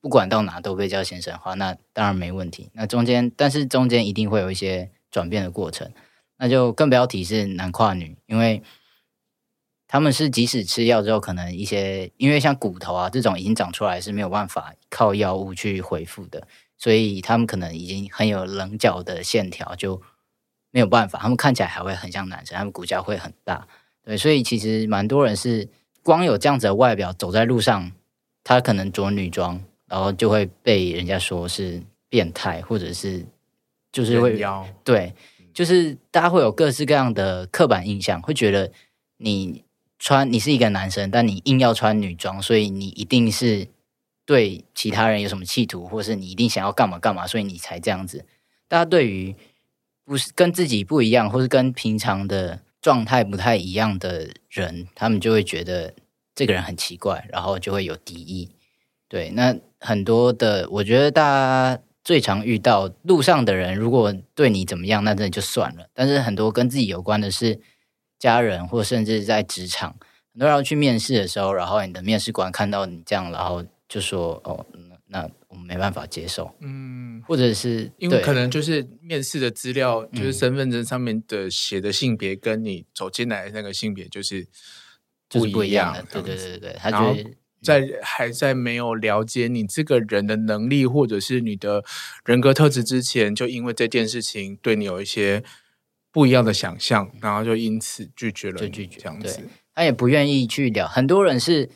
[0.00, 2.70] 不管到哪都被叫先生的话，那当然没问题。
[2.72, 5.92] 那中间，但是中间一定会有一些转变的过程，
[6.38, 8.62] 那就更不要提是男跨女，因为
[9.86, 16.46] 他们是即使吃药之后，可能一些因为像骨头啊这种已经长出来是没有办法靠药物去恢复的，
[16.78, 20.00] 所以他们可能已经很有棱角的线条，就
[20.70, 23.68] 没有办法，他们看起来还会很像男生，他们骨架会很大。
[24.08, 25.68] 对，所以其实蛮多人是
[26.02, 27.92] 光有这样子的外表走在路上，
[28.42, 33.26] 他可能着女装，然后就会被人家说是变态，或者是
[33.92, 34.42] 就是会
[34.82, 35.12] 对，
[35.52, 38.72] 就是大家会有各式各样的刻板印象，会觉得
[39.18, 39.62] 你
[39.98, 43.68] 穿你是一个男生，但你硬要穿女装，所以你一定是
[44.24, 48.24] 对其他人有什么企图，或是你一定想要干嘛干嘛，所以你才这样子。
[48.68, 49.36] 大家对于
[50.06, 52.60] 不是跟自己不一样，或是跟平常的。
[52.80, 55.94] 状态不太一样的人，他们就会觉得
[56.34, 58.50] 这个人很奇怪，然后就会有敌意。
[59.08, 65.86] 对，那很多的，我觉得大家最常遇到路上的人，如果对你怎么样，那真的就算了。
[65.94, 67.58] 但是很多跟自己有关的是
[68.18, 69.96] 家人，或甚至在职场，
[70.32, 74.64] 很多人要去面试的时候，然后你的面试官看到你这样，然后就说：“哦，
[75.08, 76.98] 那我们没办法接受。”嗯。
[77.26, 84.46] 或者是因为可能就是面试的资料，就是身份证上面的写的性别，跟你走进来的那个性别就是
[85.28, 86.06] 不一样，就是不一样。
[86.10, 91.84] 对对对对，他觉得在还在没有了解你这个人的能力或者是你的
[92.24, 95.42] 人格特质之前，就因为这件事情对你有一些
[96.10, 99.40] 不一样的想象，然后就因此拒绝了，就拒绝这样子。
[99.74, 100.88] 他也不愿意去聊。
[100.88, 101.68] 很多人是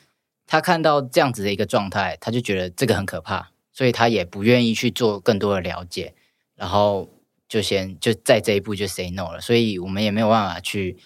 [0.46, 3.50] 他看到这样子的一个状态，他就觉得这个很可怕。
[3.74, 6.14] 所以他也不愿意去做更多的了解，
[6.55, 7.09] 然后
[7.48, 9.40] 就先就在这一步就 say no 了。
[9.40, 10.98] 所以我们也没有办法去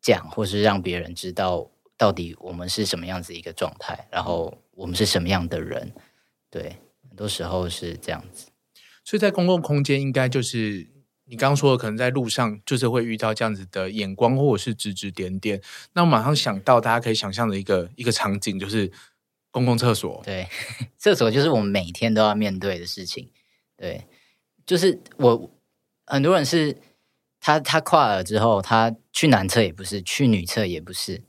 [0.00, 5.92] 讲，或是让别人知道到底我们是什么样子一个状态，然后我们是什么样的人。
[6.50, 8.48] 对，很多时候是这样子。
[9.04, 10.88] 所以在公共空间，应该就是
[11.34, 15.60] 你刚刚说的，可能在路上就是会遇到这样子的眼光，或者是指指点点。
[15.92, 18.90] 那我马上想到，大家可以想象的一个一个场景就是。
[19.54, 20.48] 公共厕所，对，
[20.98, 23.30] 厕所就是我们每天都要面对的事情。
[23.76, 24.04] 对，
[24.66, 25.48] 就是我
[26.06, 26.76] 很多人是
[27.38, 31.22] 他他跨了之后，他去男厕也不是，去女厕也不是。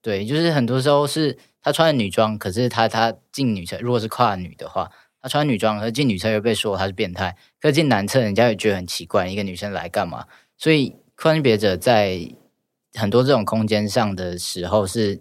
[0.00, 4.88] 对，就是很多时候是他穿了女装，可是他他进女厕，如果是跨女的话，
[5.24, 10.26] 他穿女装，可是进女厕又被说他是变态，可是进男厕人家也觉得很奇怪，一个女生来干嘛？
[10.58, 12.20] 所以跨性别者在
[12.92, 15.20] 很多这种空间上的时候是。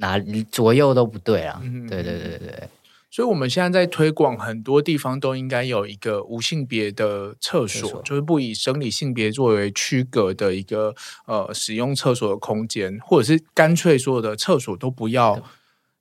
[0.00, 1.60] 哪里左右都不对啊！
[1.60, 2.68] 嗯、对对对对，
[3.10, 10.94] 所以我们现在在推广，很多地方都应该有一个无性别的厕所就是不以生理性别作为区隔的一个
[11.26, 15.42] 呃使用厕所的空间，或者是干脆所有的厕所都不要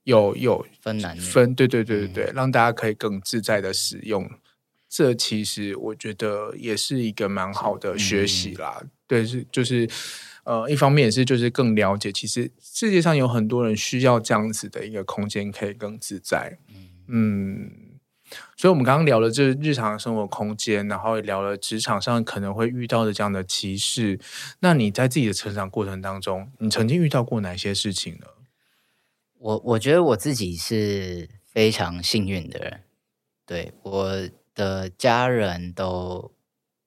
[0.07, 4.25] 有有分男女分，对对对对对，嗯、让大家可以更自在的使用。
[4.87, 8.77] 这其实我觉得也是一个蛮好的学习啦。
[8.81, 9.85] 嗯、对，是就是
[10.45, 16.57] 呃，一方面也是就是更了解，其实世界上有很多人需要这样子的一个空间，可以更自在。
[16.69, 16.87] 嗯。
[17.07, 17.71] 嗯
[18.57, 24.19] 所以，我们刚刚聊了这日常生活空间，然后也聊了职场上可能会遇到的这样的歧视。
[24.59, 28.27] 那你在自己的成长过程当中，你曾经遇到过哪些事情呢？
[29.39, 32.81] 我我觉得我自己是非常幸运的人，
[33.45, 36.31] 对，我的家人都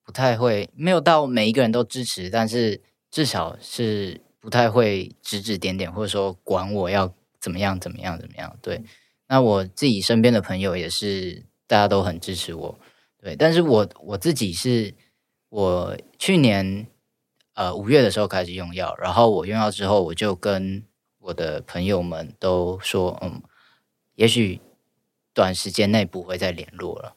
[0.04, 8.56] 不太会，没有到每一个人都支持，但是至少是不太会指指点点，或者说管我要怎么样怎么样怎么样。
[8.60, 8.82] 对，
[9.28, 11.44] 那我自己身边的朋友也是。
[11.70, 12.80] 大家都很支持我，
[13.22, 14.92] 对，但是我我自己是，
[15.50, 16.88] 我去年
[17.54, 20.82] 呃五月的时候开始用药，然后我用药之后，我就跟
[21.20, 23.42] 我的朋友们都说，嗯，
[24.16, 24.60] 也许
[25.32, 27.14] 短时间内不会再联络了，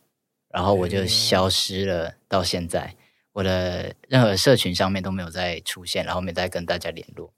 [0.50, 2.96] 然后我就消失了，到现在，
[3.34, 7.34] 我的任何社群上面都没有再出现，然后没再跟大家联络。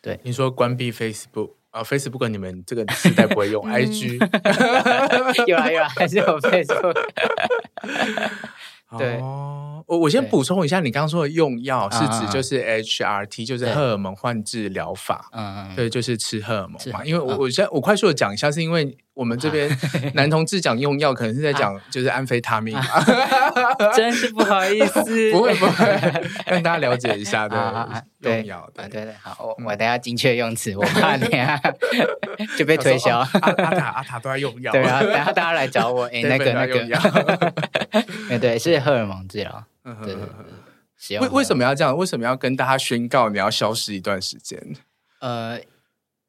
[0.00, 1.54] 对，你说关闭 Facebook。
[1.70, 4.18] 啊、uh，Facebook 你们这个时代不会用， IG
[5.46, 6.96] 有啊有啊，还是有 Facebook。
[8.98, 9.18] 对。
[9.18, 9.60] Oh.
[9.86, 15.28] 我我先补充一下，你刚刚说的用药是指就是 HRT，就是荷尔蒙换治疗法。
[15.32, 17.04] 嗯嗯，对，就是吃荷尔蒙嘛。
[17.04, 19.68] 因为我我先我快速的讲一下，是因为我们这边
[20.16, 22.74] 男同志讲用药，可能是在讲就是安非他命。
[23.94, 27.54] 真是不好意思，不 会不会，让大家了解一下的
[28.20, 28.66] 用药。
[28.74, 31.26] 对对对，好，我我等下精确用词，我怕你
[32.56, 33.18] 就被推销。
[33.18, 39.62] 阿塔阿塔都在用药，对啊，等下大家来找我，哎，那个那个，哎，对，是荷尔蒙治疗。
[40.02, 40.16] 对，
[41.18, 41.94] 为为什么要这样？
[41.94, 44.58] 为什么要跟大家宣告你要消失一段时间？
[45.20, 45.60] 呃，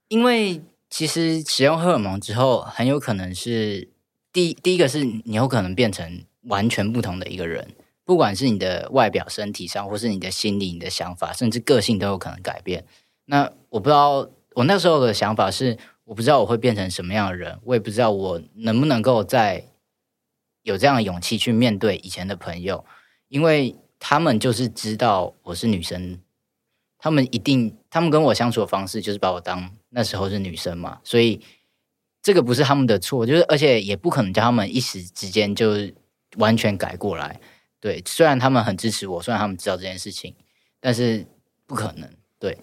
[0.10, 3.90] 因为其实使用荷尔蒙之后，很有可能是
[4.34, 7.74] 第第一个是你有可能变成完全不同的一个人，
[8.04, 12.86] 不管是你的外表、身体上，或是你的心理、你的想法，甚至个性都有可能改变。
[13.26, 19.64] 那我不知道，我那时候的想法是，我不知道我会变成什么样的人，我也不知道我能不能够再
[20.64, 22.84] 有这样的勇气去面对以前的朋友。
[23.30, 26.20] 因为他们就是知道我是女生，
[26.98, 31.40] 他们一定，他们跟我相处的方式就是把我当那时候是女生嘛，所以
[32.22, 35.76] 这个不是他们的错，就是而且也不可能叫他们一时之间就
[36.38, 37.40] 完全改过来。
[37.80, 40.36] 对，虽然他们很支持我，虽然他们知道这件事情，
[40.80, 41.26] 但是
[41.66, 42.10] 不可能。
[42.40, 42.58] 对，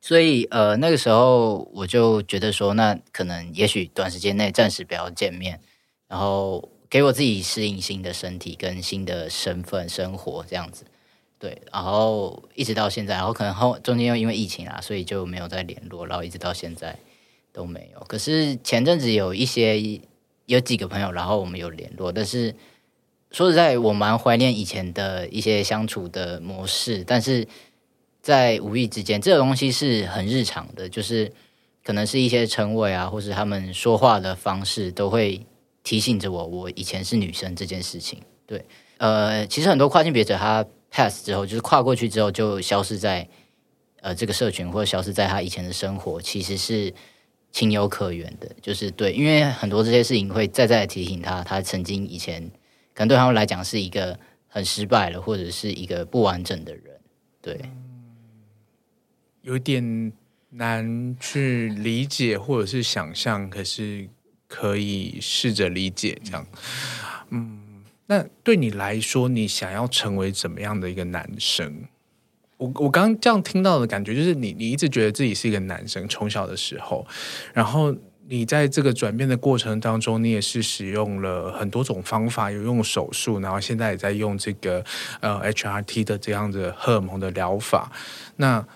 [0.00, 5.60] 所以呃那个时候我就觉得说，那可能也许短时间内暂时不要见面，
[6.06, 6.70] 然后。
[6.90, 10.86] 给我自己适应新的身体跟新的身份生活这样子，
[11.38, 16.98] 对，然后一直到现在，然后可能后中间又因为疫情啊，所以就没有再联络，然后一直到现在
[17.52, 18.00] 都没有。
[18.08, 19.80] 可是前阵子有一些
[20.46, 22.54] 有几个朋友，然后我们有联络，但是
[23.30, 27.46] 说实在，我蛮怀念以前的一些相处的模式，但是
[28.20, 31.32] 在无意之间，这个东西是很日常的，就是
[31.84, 35.46] 可能是一些称谓啊，或是他们说话的方式都会。
[35.84, 38.20] 提醒着我，我以前是女生这件事情。
[38.46, 38.62] 对，
[38.98, 43.28] 呃，其实很多跨性别者他 pass 之后，就是跨过去之后就消失在
[44.00, 46.92] 呃这个社群，或者消失在他以前的生活，其实是
[47.52, 48.50] 情有可原的。
[48.60, 52.42] 就是对，因为很多这些事情会再再提醒他，他曾经以前
[52.94, 56.82] 可能对他们来讲是一个很失败了，或者是一个不完整的人。
[57.40, 57.60] 对，
[59.42, 60.12] 有点
[60.50, 64.08] 难去理解或者是想象，可是。
[64.50, 66.46] 可以试着理解这样，
[67.28, 67.67] 嗯，
[68.08, 71.84] 那对你来说，你想要成为怎么样的一个男生？
[72.56, 77.06] 我我刚刚这样听到的感觉，就是你你一直觉得自己是一个男生，从小的时候，
[77.54, 77.94] 然后
[78.26, 84.84] 你在这个转变的过程当中，你也是使用了很多种方法，有用手术，然后现在也在用这个
[85.20, 87.92] 呃 HRT 的这样的荷尔蒙的疗法，
[88.36, 88.66] 那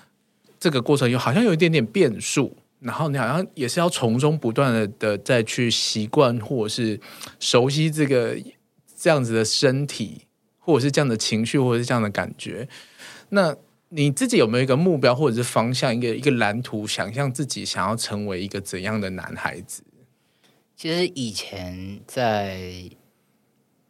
[0.60, 2.56] 这个过程又好像有一点点变数。
[2.78, 6.98] 然后你好像也是要从中不断的的再去习惯，或者是
[7.38, 8.36] 熟悉这个
[9.02, 10.28] 这样子的身体，
[10.60, 12.68] 或者是这样的情绪，或者是这样的感觉。
[13.30, 13.56] 那
[13.88, 19.82] 你自己有没有一个目标，或者是方向，一个一个蓝图，想象自己想要成为一个怎样的男孩子？
[20.76, 22.88] 其实以前在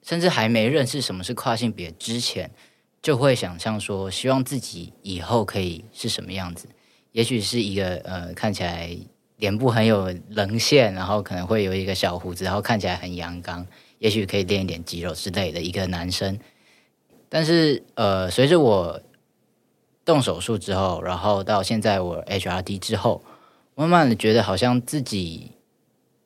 [0.03, 2.51] 甚至还没认识什么是跨性别之前，
[3.03, 6.67] 就会想象说，希望自己以后可以是什么样子。
[7.13, 8.97] 也许是一个呃，看起来
[9.37, 13.67] 脸部很有棱线，然后可能会有一个小胡子，然后看起来很阳刚，
[14.03, 16.37] 也许可以练一点肌肉之类的一个男生。
[17.29, 19.01] 但是呃，随着我
[20.05, 23.23] 动手术之后，然后到现在我 HRT 之后，
[23.77, 25.53] 慢慢的觉得好像自己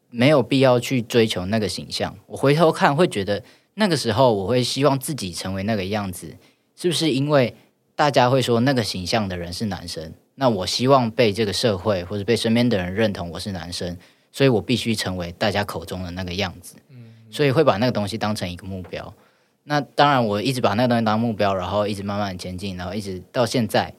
[0.08, 2.16] 没有必要去追求那个形象。
[2.26, 6.34] 我回头看会觉得，那个时候我会希望自己成为那个样子，
[6.74, 7.54] 是不是因为
[7.94, 10.14] 大家会说那个形象的人是男生？
[10.36, 13.96] 那我希望被这个社会或者被身边的人认同我是男生，
[14.32, 16.74] 所以我必须成为大家口中的那个样子。
[17.36, 19.12] 所以会把那个东西当成一个目标。
[19.64, 23.92] 那当然，我一直把那个东西当目标，然后一直慢慢前进，然后一直到现在，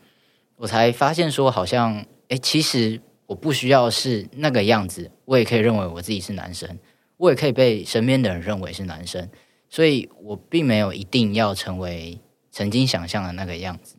[0.56, 6.80] 我才发现说，好像诶，其实我不需要是那个样子，我也可以认为我自己是男生，
[7.18, 9.30] 我也可以被身边的人认为是男生。
[9.70, 12.20] 所以我并没有一定要成为
[12.52, 13.96] 曾经想象的那个样子。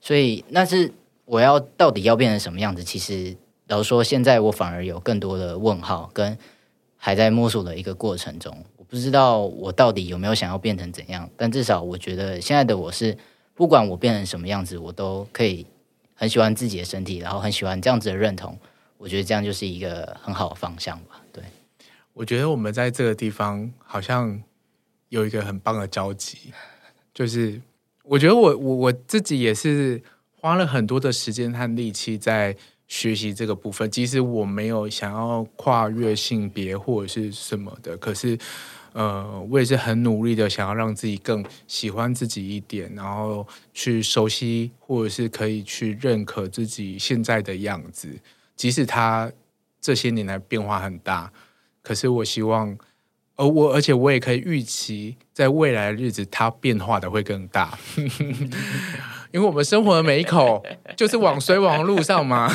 [0.00, 0.92] 所以那是。
[1.24, 2.82] 我要到底要变成什么样子？
[2.82, 3.36] 其实
[3.68, 6.36] 老实说，现在我反而有更多的问号，跟
[6.96, 8.64] 还在摸索的一个过程中。
[8.92, 13.16] 不知道我到底有没有想要变成怎样，但至少我觉得现在的我是，
[13.54, 15.66] 不管我变成什么样子，我都可以
[16.12, 18.54] 很喜欢自己的身体，然后很喜欢这样子的认同。
[18.98, 21.22] 我觉得这样就是一个很好的方向吧。
[21.32, 21.42] 对，
[22.12, 24.38] 我觉得我们在这个地方好像
[25.08, 26.52] 有一个很棒的交集，
[27.14, 27.58] 就是
[28.04, 30.02] 我觉得我我我自己也是。
[30.44, 32.56] 花了很多的时间和力气在
[32.88, 38.36] 学习这个部分，即使我没有想要跨越性别或者是什么的，可是，
[38.92, 48.08] 呃，我也是很努力的想要让自己更喜欢自己一点，然后去熟悉或者是可以去认可自己现在的样子，
[48.54, 49.32] 即使他
[49.80, 51.32] 这些年来变化很大，
[51.82, 52.76] 可是我希望，
[53.36, 57.78] 而我而且我也可以预期，在未来的日子，它变化的会更大。
[59.32, 60.62] 因为我们生活的每一口
[60.96, 62.50] 就是往水往路上嘛，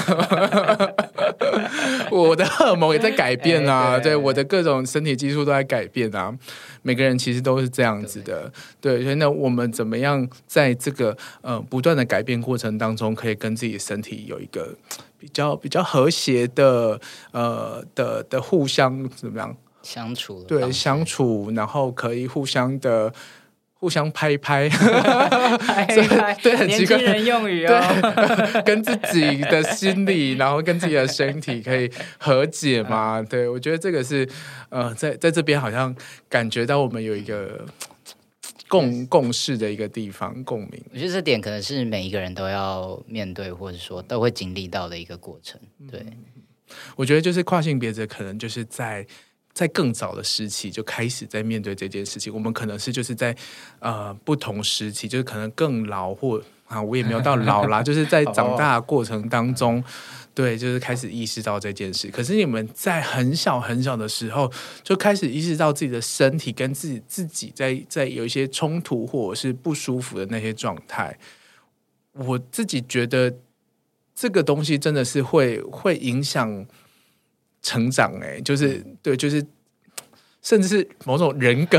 [2.12, 6.34] 我的荷尔蒙也在改变啊，对，我的各种身体激素都在改变啊，
[6.84, 14.76] 每个人其实都是这样子的，对，所以那我们怎么样在这个呃不断的改变过程当中，可以跟自己的身体有一个
[15.18, 17.00] 比较比较和谐的
[17.32, 20.44] 呃的的互相怎么样相处？
[20.44, 23.12] 对，相处，然后可以互相的。
[23.80, 24.68] 互相拍一拍，
[25.60, 28.52] 拍一拍对，很奇怪，年轻人用语哦。
[28.54, 33.22] 对， 跟自己的心理，然后跟自己的身体可以和解嘛？
[33.22, 34.28] 对，我觉得这个是
[34.70, 35.96] 呃，在在这边好像
[36.28, 37.66] 感觉到我们有一个
[38.68, 40.84] 共共识的一个地方，共鸣。
[40.92, 45.60] 我觉得这点可能是每一个人都要面对，或者说都会经历到的一个过程。
[45.92, 46.04] 对，
[46.96, 49.06] 我觉得就是跨性别者，可能就是在。
[49.58, 53.36] 在更早的时期就开始在面对这件事情，我们可能是就是在
[53.80, 59.84] 呃不同时期，就是可能更老或啊，我也没有到老啦， 就是在长大的过程当中，
[60.36, 62.08] 对，就是开始意识到这件事。
[62.10, 64.52] 可是你们在很小很小的时候
[64.84, 71.18] 就开始意识到自己的身体跟自己自己在在有一些冲突或者是不舒服的那些状态，
[72.14, 73.34] 我自己觉得
[74.14, 76.68] 这个东西真的是会会影响。
[77.62, 79.46] 成长哎、欸，就是对，就是
[80.42, 81.78] 甚至是某种人格，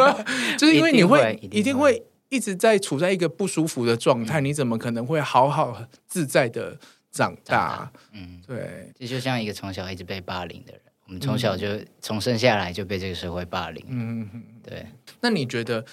[0.58, 6.76] 就是因为你会一定会一直在处在一个不舒服的状态，你怎么可能会好好自在的
[7.12, 7.44] 长大？
[7.44, 11.68] 长大嗯，对，这就像一个从小一直被霸凌的人，我们从小就
[12.00, 13.84] 从生下来就被这个社会霸凌。
[13.88, 14.86] 嗯嗯，对。
[15.20, 15.84] 那你觉得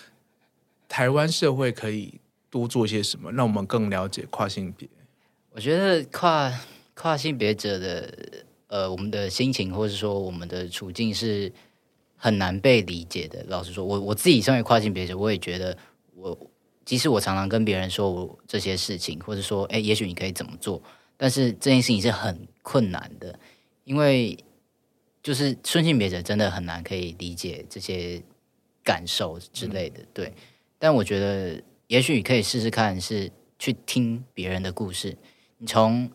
[0.90, 2.20] 台湾社会可以
[2.50, 4.90] 多做些什么，让我们更了解跨性别？
[5.52, 6.52] 我觉得跨
[6.96, 8.10] 跨性别者的。
[8.76, 11.50] 呃，我们的心情或者说我们的处境是
[12.18, 13.42] 很难被理解的。
[13.48, 15.78] 老实说，我我自己身为跨性别者，我也觉得
[16.14, 16.38] 我
[16.84, 20.84] 即使我常常跟别人说我这些事情，或者说，哎，也许你可以怎么做，
[21.16, 23.40] 但是这件事情是很困难的，
[23.86, 24.38] 因为
[25.24, 28.22] 就是顺性别者真的很难可以理解这些
[28.84, 30.02] 感受之类的。
[30.14, 30.34] 对，
[30.78, 35.18] 但我觉得也许你可以试试看，是去听别人的故事，
[35.60, 36.12] 你从。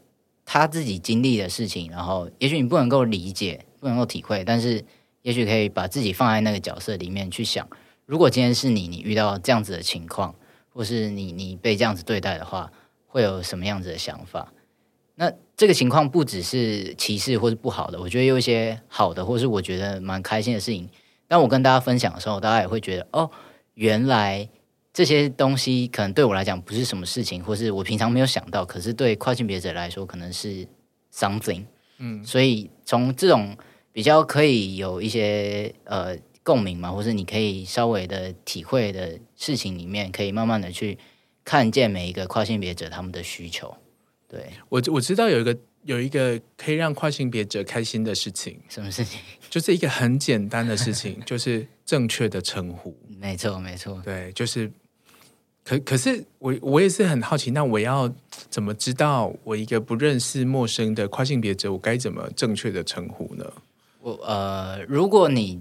[0.52, 4.84] 他自己经历的事情，然后也许你不能够理解，不能够体会，但是
[5.22, 7.64] 也许可以把自己放在那个角色里面去想，
[8.04, 10.34] 如果今天是你，你遇到这样子的情况，
[10.74, 12.68] 或是你你被这样子对待的话，
[13.06, 14.52] 会有什么样子的想法？
[15.14, 20.90] 那这个情况不只是歧视或是不好的，我觉得有一些好的，或是我觉得蛮开心的事情。
[21.28, 23.30] 当我跟大家分享的时候，大家也会觉得哦，
[23.74, 24.48] 原来。
[24.92, 30.66] 这些东西可能对我来讲不是什么事情，或是我平常没有想到，可是对跨性别者来说可能是
[31.14, 31.64] something。
[31.98, 33.56] 嗯，所以从这种
[33.92, 40.98] 比较可以有一些呃共鸣嘛，或是你可以稍微的体会的事情里面，可以慢慢的去
[41.44, 43.76] 看见每一个跨性别者他们的需求。
[44.26, 49.20] 对，我我知道有一个有一个可以让跨性别者开心的事情，什么事情？
[49.48, 52.96] 就是一个很简单的事情， 就是正确的称呼。
[53.18, 54.70] 没错，没错，对，就是。
[55.62, 58.12] 可可是我我也是很好奇，那我要
[58.48, 63.44] 怎么知道我一个不认识陌生的跨性别者，我该怎么正确的称呼呢？
[64.00, 65.60] 我呃，如果你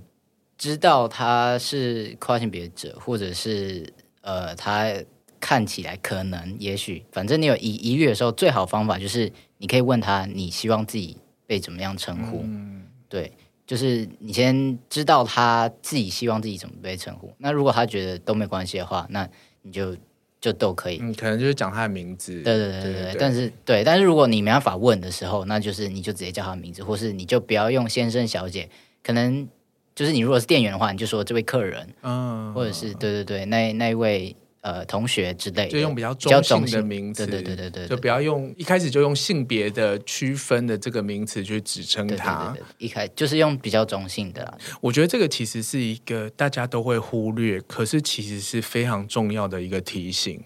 [0.58, 3.92] 知道他是跨性别者，或者是
[4.22, 4.90] 呃，他
[5.38, 9.30] 看起来可能，也许，反正你有疑疑虑的时候，最好方法就是
[9.62, 12.42] 你可以问他，你希望自己被怎么样称呼？
[12.46, 13.32] 嗯、对，
[13.68, 17.32] 就是你先知道他自己希望自己怎么被称呼。
[17.38, 19.30] 那如果他觉得都没关系的话，那
[19.62, 19.96] 你就
[20.40, 20.98] 就都可以。
[21.00, 22.42] 你，可能就是讲他的名字。
[22.42, 23.16] 对对对对对。
[23.20, 28.70] 但是对，但是如果你没办法问的时候，那就是你就直接叫他的名字，或是你就不要用先生小姐。
[29.04, 29.46] 可能
[29.94, 34.34] 就是你如果是店员的话，你就说这位客人，嗯，或者是对对对，那那一位。
[34.62, 42.52] 呃，同学之类，就用比较中性的名字，对对对对对，就不要用一开始就用性别的区分的这个名词去指称他。
[42.54, 44.58] 对对对对，一开就是用比较中性的。
[44.82, 50.44] 我觉得这个其实是一个大家都会忽略，可是其实是非常重要的一个提醒。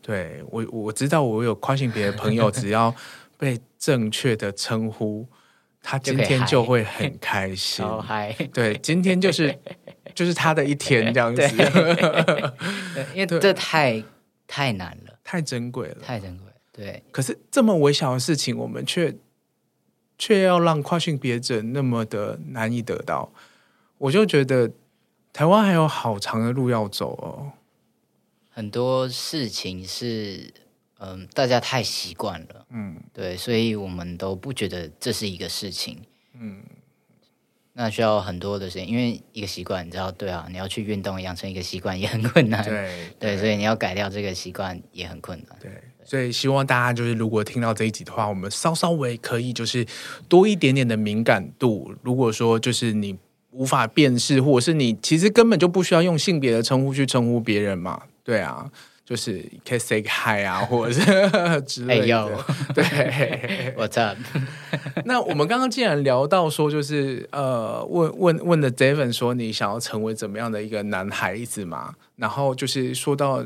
[0.00, 2.94] 对，我我知道，我有跨性别的朋友，只要
[3.36, 5.28] 被正确的称呼，
[5.82, 7.84] 他今天就会很开心。
[8.00, 9.54] 嗨，对，今天就是。
[10.14, 11.42] 就是他的一天这样子，
[13.14, 14.02] 因为这太
[14.46, 16.46] 太难了，太珍贵了，太珍贵。
[16.72, 19.16] 对，可是这么微小的事情，我们却
[20.16, 23.32] 却要让跨性别者那么的难以得到，
[23.98, 24.70] 我就觉得
[25.32, 27.52] 台湾还有好长的路要走哦。
[28.50, 30.52] 很多事情是，
[30.98, 35.98] 嗯，大家太习惯了，嗯，对，所以我们都不觉得这是一个事情，
[36.34, 36.62] 嗯。
[37.72, 42.72] 那需要很多的时间，因为一个习惯，你知道，对啊，你要去运动，养成一个习惯也很困难，对
[43.18, 45.70] 对，对，所以你要改掉这个习惯也很困难，对，
[46.04, 49.86] 所以希望大家就是如果听到这一集的话，我们稍稍微可以就是
[50.28, 51.94] 多一点点的敏感度。
[52.02, 53.16] 如果说就是你
[53.52, 58.70] 无法辨识，或者是你其实根本就不需要用性别的称呼去称呼别人嘛，对啊。
[59.10, 61.02] 就是可以 say hi 啊，或者是
[61.66, 62.16] 之类的。
[62.16, 62.30] 哎，
[62.72, 64.16] 对，What's up？
[65.04, 71.96] 那我们刚刚既然聊到说，就是呃，问问问的 David 说，你想要成为怎么样的一个男孩子嘛？
[72.20, 73.42] 然后就是说到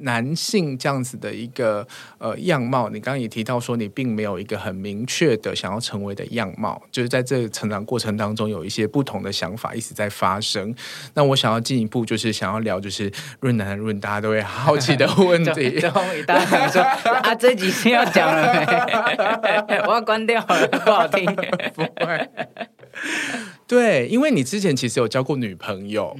[0.00, 1.86] 男性这样子的一个
[2.18, 10.74] 呃样貌，你刚刚也提到说你并没有一个很明确的想要成为的样貌，就是在这个成长过程当中有一些不同的想法一直在发生。
[11.14, 13.10] 那我想要进一步就是想要聊就是
[13.40, 15.80] 润男润，大家都会好奇的问题。
[15.80, 18.52] 终于大家说啊，这集是要讲了
[19.66, 19.78] 没？
[19.86, 21.24] 我要关掉了，不好听。
[21.74, 22.28] 不会。
[23.66, 26.14] 对，因为你之前其实有交过女朋友。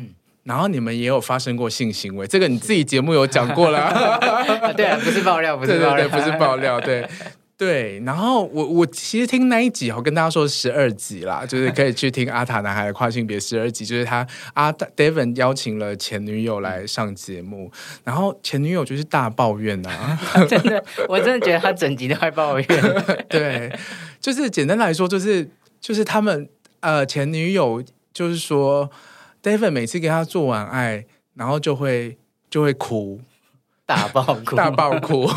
[0.51, 4.19] 然后你们也有发生过性行为，这个你自己节目有讲过了。
[4.77, 7.09] 对啊， 不是爆料，不是爆料，对对对，不是爆料，对
[7.57, 8.03] 对。
[8.05, 17.71] 然后我我其实听那一集，我跟大家说十二集啦，就是可以去听阿塔男孩的跨性别十二集，就是他阿 Devon 邀请了前女友来上节目，
[18.03, 20.19] 然后前女友就是大抱怨啊，
[20.51, 22.67] 真的，我真的觉得他整集都在抱怨。
[23.29, 23.73] 对，
[24.21, 25.49] 就是简单来说，就是
[25.81, 26.49] 就是他们
[26.81, 27.81] 呃前女友
[28.13, 28.91] 就是说。
[29.43, 32.19] Devon 每次给他做完爱，然后就会
[32.49, 33.21] 就会哭，
[33.87, 35.29] 大爆哭，大爆哭。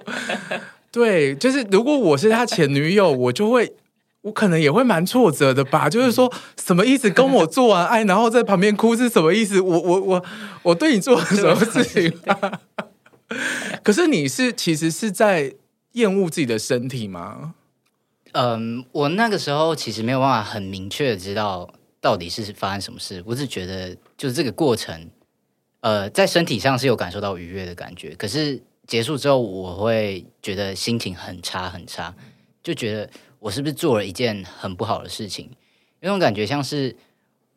[0.90, 3.74] 对，就是如果我是他前女友，我就会，
[4.22, 5.88] 我可能也会蛮挫折的吧。
[5.88, 7.08] 就是说什么意思？
[7.08, 9.60] 跟我做完爱，然后在旁边哭是什么意思？
[9.60, 10.24] 我我我
[10.62, 12.60] 我对你做了什么事情啊？
[13.84, 15.54] 可是你是其实是在
[15.92, 17.54] 厌恶自己的身体吗？
[18.32, 21.72] 嗯，我那个时候其实没有办法很明确的知道。
[22.00, 23.22] 到底是发生什么事？
[23.26, 25.10] 我是觉得，就是这个过程，
[25.80, 32.14] 呃，在身体上是有感受到愉悦的感觉，可是结束之后，我会觉得心情很差很差，
[32.62, 35.50] 就觉得我是不是做了一件很不好的事情？
[36.00, 36.96] 那种感觉像是，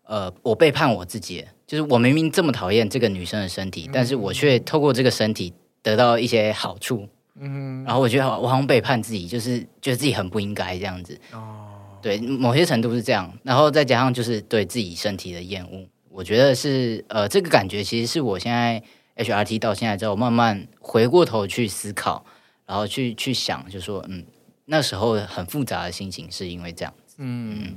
[0.03, 7.07] 呃，我背叛我自己，就是我明明这么讨厌这个女生的身体，但是我却透过这个身体得到一些好处，
[7.39, 11.62] 嗯，然后我觉得我好像背叛自己，就是觉得自己很不应该这样子，哦。
[12.03, 18.83] 对，某些程度是这样，然后再加上就是对自己身体的厌恶，我觉得是呃，这个感觉其实是我现在
[19.15, 22.25] HRT 到现在之后，慢慢回过头去思考，
[22.65, 24.25] 然后去去想，就说嗯，
[24.65, 27.15] 那时候很复杂的心情是因为这样子。
[27.19, 27.75] 嗯，嗯，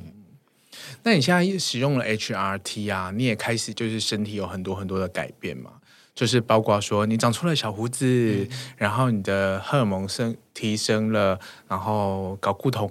[1.04, 5.70] 那你现在使用了 HRT 啊，你也开始就是身体有很多很多的改变嘛？
[6.16, 8.48] 就是包括说你长出了小胡子，嗯、
[8.78, 11.38] 然后你的荷尔蒙升提升了，
[11.68, 12.88] 然后睾固酮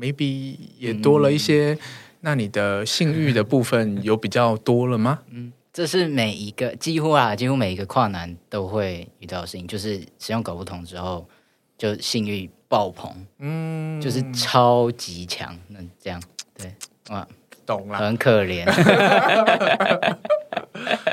[0.00, 1.78] maybe 也多了一些，嗯、
[2.20, 5.18] 那你的性欲的部分 有比较多了吗？
[5.30, 11.28] 嗯，这是每一个几乎啊，几乎每一个跨男都会遇到的事情，就是使用睾固酮之后，
[11.76, 16.22] 就性欲爆棚，嗯，就是超级强，那这样
[16.56, 16.72] 对
[17.10, 17.26] 哇。
[17.66, 18.64] 懂了，很可怜。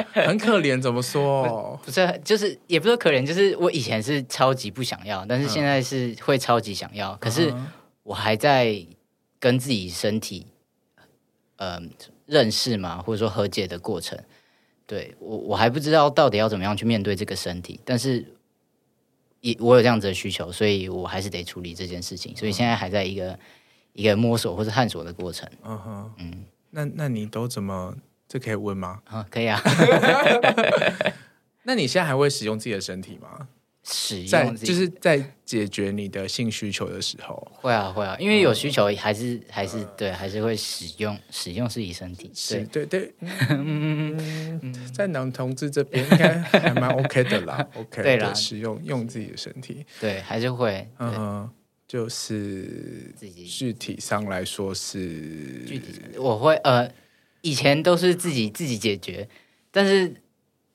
[0.13, 1.79] 很可怜，怎么说？
[1.83, 7.11] 不是，就是也不是可怜，就是我以前是超级不想要，但是现在是会超级想要。
[7.13, 7.53] 嗯、可是
[8.03, 8.85] 我还在
[9.39, 10.47] 跟自己身体，
[11.57, 11.79] 呃，
[12.25, 14.17] 认识嘛，或者说和解的过程。
[14.87, 18.25] 对我，我还不知道到底要怎么样去面对这个身体，但是
[19.41, 22.35] 也我有这样子的需求，所以我还是得处理这件事情。
[22.35, 23.39] 所以现在还在一个
[23.93, 25.49] 一个摸索或者探索的过程。
[25.63, 27.95] 嗯哼，嗯，那那你都怎么？
[28.27, 29.01] 这可以问吗？
[29.05, 29.61] 啊，可以啊。
[31.63, 33.47] 那你现在还会使用自己的身体吗？
[33.87, 42.31] 使用在就是在解决你的性需求的时候，会啊会啊，因为有需求还是、嗯、还是对，还是会使用使用自己身体。
[42.33, 43.13] 是对对，
[43.49, 51.47] 嗯，在男同志这边应该还蛮 OK 的啦， OK 对啦，使用用自己的身体，对，还是会，嗯，
[51.87, 54.99] 就是自己具体上来说是
[55.67, 56.91] 具体，我会呃。
[57.45, 59.29] 以前都是自己自己解决，
[59.69, 60.11] 但是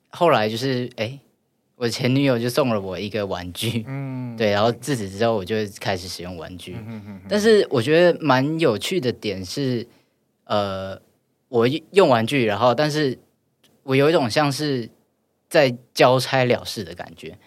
[0.09, 1.19] 后来就是哎，
[1.75, 6.73] 我前女友就送了我一个玩具，嗯，对，然后自此之后我就开始使用玩具。
[6.77, 7.21] 嗯哼哼哼。
[7.27, 9.85] 但是我觉得蛮有趣的点是，
[10.45, 10.97] 呃，
[11.49, 13.19] 我用玩具，然后但是
[13.83, 14.89] 我有一种像是
[15.49, 17.37] 在交差了事的感觉，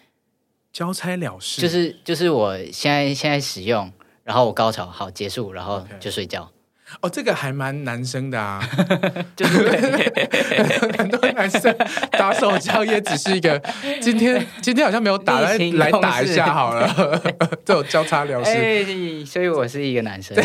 [0.71, 3.91] 交差了事，就是就是我现在现在使用，
[4.23, 6.43] 然后我高潮好结束，然后就睡觉。
[6.43, 6.54] Okay.
[7.01, 8.61] 哦，这个还蛮男生的啊，
[9.35, 9.67] 就是
[10.97, 11.75] 很多男生
[12.11, 13.59] 打手枪也只是一个，
[13.99, 16.87] 今天今天好像没有打，来来打一下好了，
[17.65, 18.51] 这种交叉了事。
[18.51, 20.35] 哎，所以我是一个男生，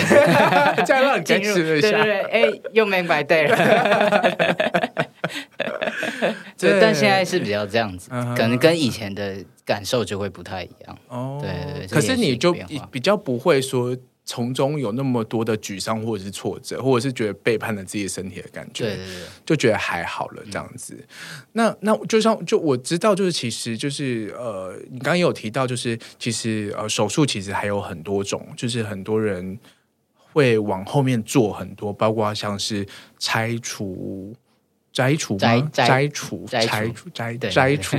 [0.87, 3.57] 这样让你坚持了一下，对对对，哎，又明白对了。
[6.59, 10.99] 对，但现在是比较这样子，可能跟以前的感受就会不太一样。
[11.09, 12.55] 哦，对对对，可是你就
[12.91, 13.97] 比较不会说。
[14.25, 20.95] 从中有那么多的沮丧，或者是挫折，或者是觉得背叛了自己身体的感觉，对对对，就觉得还好了这样子。
[20.95, 21.07] 嗯、
[21.53, 29.59] 那那就像就我知道，就是其实就是呃，你刚刚也有提到，就是其实呃，手术其实还有很多种，就是很多人
[30.15, 32.87] 会往后面做很多，包括像是
[33.19, 34.33] 拆除、
[34.93, 37.97] 摘除、摘摘除、拆除、摘摘除，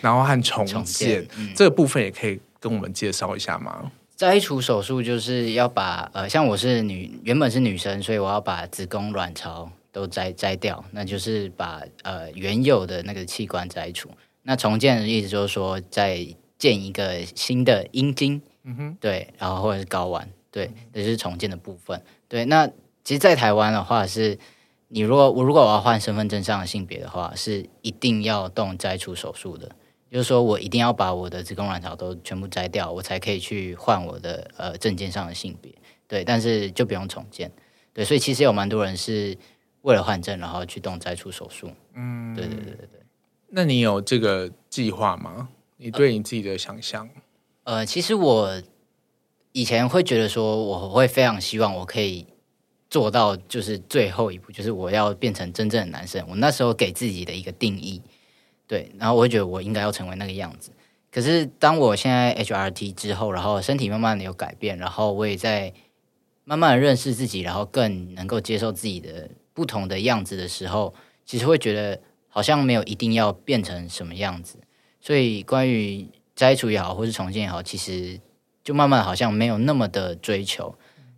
[0.00, 3.90] 然后和重建， 重建嗯、这个部分也可以跟我们介绍一下吗？
[4.22, 14.08] 摘除手术就是要把呃，像我是女，原本是女生，所以我要把子宫、卵巢都摘摘掉，那就是把呃原有的那个器官摘除。
[14.44, 16.24] 那重建的意思就是说，再
[16.56, 22.00] 建一个新的阴茎，嗯哼，对，然后或者是睾丸，对，这就是重建的部分。
[22.28, 22.68] 对，那
[23.02, 24.38] 其实，在台湾的话是，是
[24.86, 29.72] 你如果我如果我要换身份证上的性别的话，是一定要动摘除手术的。
[30.12, 35.72] 就是说我一定要把我的子宫卵巢都全部摘掉，我才可以去换我的呃证件上的性别，
[36.06, 37.50] 对，但是就不用重建，
[37.94, 39.34] 对，所以其实有蛮多人是
[39.80, 43.00] 为了换证，然后去动摘除手术，嗯，对对对对对。
[43.48, 45.48] 那你有这个计划吗？
[45.78, 47.08] 你对你自己的想象？
[47.64, 48.62] 呃，呃，其实我
[49.52, 52.26] 以前会觉得说，我会非常希望我可以
[52.90, 56.22] 做到，就是最后一步，就是我要变成真正的男生。
[56.28, 58.02] 我那时候给自己的一个定义。
[58.72, 60.70] 对，然后我会觉得我应该要成为那个样子。
[61.10, 65.70] 可是当我现在 HRT 之后，然后身体慢慢的有改变，然后我也在
[66.44, 70.94] 慢慢的认识自己，然后更能够接受自己的不同的样子的时候，
[71.26, 74.56] 其实会觉得好像没有一定要变成什么样子。
[75.02, 78.18] 所以关于摘除也好，或是重建也好，其实
[78.64, 80.74] 就慢慢好像没有那么的追求。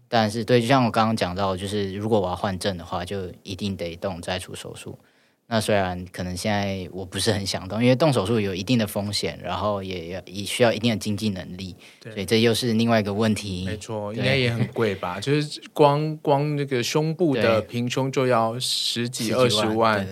[0.09, 4.98] 但是对，就像我刚刚讲到，就是如果我要换证的话，就一定得动摘除手术。
[5.55, 13.64] 那虽然可能现在我不是很想动，因为动手术有一定的风险，然后也要也需要一定的经济能力，对所以这又是另外一个问题。
[13.64, 15.20] 没错，应该也很 贵吧？
[15.20, 20.05] 就是光光那个胸部的平胸就要十几二十万，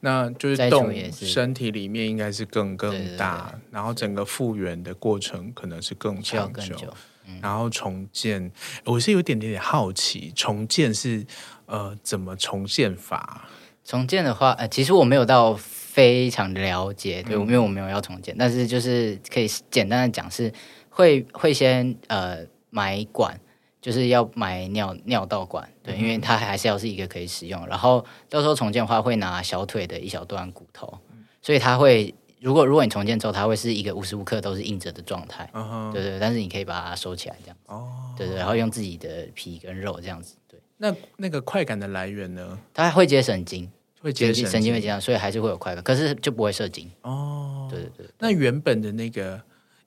[0.00, 6.94] 那就是动身体里面应该是更更大，然后整个复原的过程可能是更长久，久
[7.28, 8.50] 嗯、然后重建，
[8.84, 11.24] 我是有点点好奇，重建是
[11.66, 13.48] 呃怎么重建法？
[13.88, 20.52] 重建的话，呃，其实我没有到非常了解，对，因为我没有要重建，嗯、但是就是可以简单的讲，是
[20.90, 23.40] 会会先呃买管，
[23.80, 30.98] 就是要买尿尿道管，对，嗯、因为它还是要是一个可以使用，然后到时候重建的话会拿小腿的一小段骨头，
[31.40, 35.48] 所以它会，如果如果你重建之后，它会是一个无时无刻都是硬着的状态，
[35.94, 42.58] 对，对对，但是你可以把它收起来这样子，哦，对对，然后用自己的皮跟肉这样子，对，那那个快感的来源呢？
[42.74, 43.66] 它会接神经。
[44.00, 46.90] 会接神经，神经会接上，所以还是会有快感，可是就不会射精。
[47.02, 47.68] 哦。
[47.70, 49.38] 对对对，那原本的那个，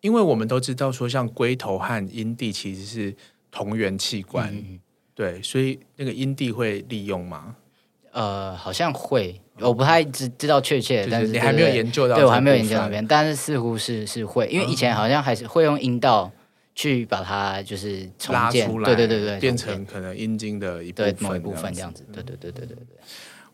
[0.01, 3.15] 因为我们都知道说，像龟头和阴蒂其实是
[3.49, 4.79] 同源器官，嗯、
[5.15, 7.55] 对，所以那个阴蒂会利用吗？
[8.11, 16.31] 呃，好像会，我不太知知道确切，但是你还没有研究到，对，我还没有研究那边，但是似乎是是会，因为以前好像还是会用阴道
[16.75, 22.85] 去把它就是重建，拉出来，对对对对，变成可能阴茎的一部分，某一部分这样子，对对对对对对。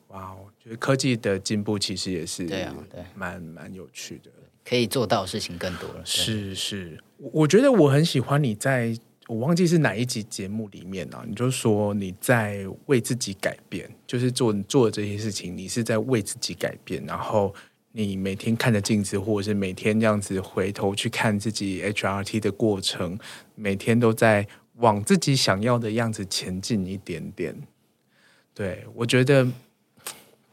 [0.10, 4.30] 哇，我科技的进步其实也是对啊，对，蛮蛮有趣的，
[4.66, 6.02] 可以做到的事情更多了。
[6.04, 8.98] 是是，我觉得我很喜欢你在。
[9.30, 17.06] 我忘记是哪一集节目里面啊，你就说你在为自己改变，就是做做这些事情，你是在为自己改变。
[17.06, 17.54] 然后
[17.92, 23.20] 你每天看着镜子，或者是每天这样子回头去看自己 HRT 的过程，
[23.56, 27.54] 每天都在往自己想要的样子前进一点点。
[28.54, 29.46] 对，我觉得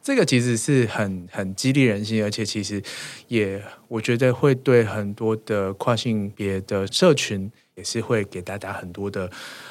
[0.04, 2.80] 这个其实是很很激励人心，而且其实
[3.26, 7.50] 也我觉得会对很多的跨性别的社群。
[7.76, 9.28] 也是会给大家很多的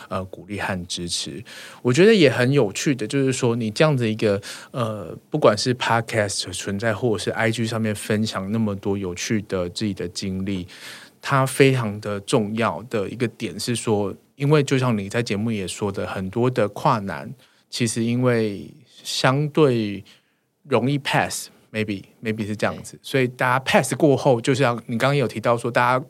[0.10, 1.42] 呃鼓励和支持，
[1.82, 10.68] 我觉得也很有趣的，就是说你这样子一个呃，不管是 Podcast 存在，或者是 IG 上面分享那么多有趣的自己的经历，
[11.22, 17.34] 它非常的重要的一个点是说，因为就像你在节目也说的，很多的跨男
[17.70, 18.70] 其实因为
[19.02, 20.04] 相对
[20.68, 26.06] 容易 pass，maybe maybe 是这样子，所以大家 pass 过后，就像你刚刚有提到说，大家。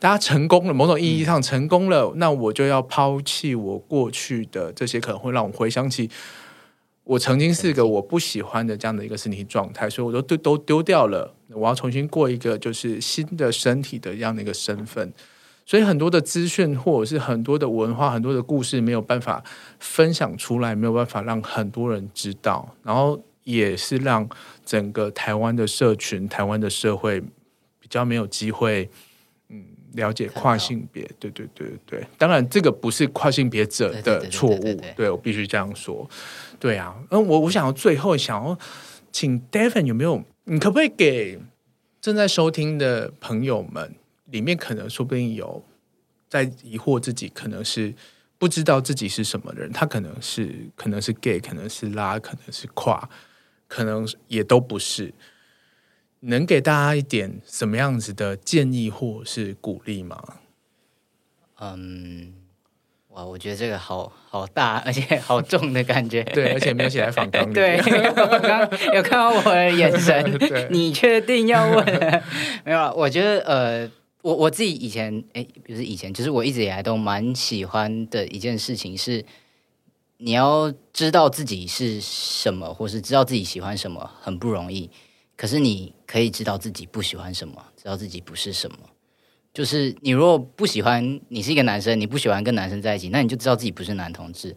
[0.00, 6.08] 大家成功了，某种意义上成功了，嗯、那我就要抛弃我过去的这些，可能会让我回想起
[7.02, 11.34] 我曾经是个我不喜欢的这样的一个身体状态，所以我都都都丢掉了。
[11.48, 15.12] 我要重新过一个就是新的身体的这样的一个身份，
[15.66, 19.42] 所以很多的资讯或者是很多的文化、很多的故事没有办法
[19.80, 23.20] 分享出来，没有办法让很多人知道，然后
[23.56, 24.28] 也是让
[24.64, 28.88] 整个台湾的社群、台湾的社会比较没有机会。
[29.48, 36.08] 嗯了解跨性别，对对对对，当然这个不是跨性别者的错误，对我必须这样说。
[36.60, 38.56] 对啊，嗯，我我想要最后想要
[39.10, 41.40] 请 Devin 有没有，你可不可以给
[42.02, 43.94] 正在收听的朋友们，
[44.26, 45.64] 里面可能说不定有
[46.28, 47.94] 在疑惑自己，可能是
[48.36, 53.08] 不知道自己是什么人，他可能是可能是 gay，可能是拉，可能是跨，
[53.68, 55.14] 可能也都不是。
[56.20, 60.20] 能给大家一点什么样子的建议或是鼓励吗？
[61.60, 62.34] 嗯，
[63.10, 66.24] 哇，我觉得这个好好大，而且好重的感觉。
[66.34, 67.54] 对，而且没有写在访纲里。
[67.54, 68.60] 对，我刚
[68.94, 70.38] 有看到我的眼神。
[70.70, 72.22] 你确定要问？
[72.66, 73.90] 没有，我觉得呃，
[74.22, 79.24] 我我自己以前哎，不是以前，就是我一直以来都蛮喜欢的一件事情是，
[80.20, 84.90] 你要知道自己是什么，或是知道自己喜欢什么，很不容易。
[85.36, 88.76] 可是你可以知道自己不喜欢什么，知道自己不是什么。
[89.54, 94.56] 就是你如果不喜欢，你是一个男生，你不喜欢跟男生在一起，那你就知道自己不是男同志。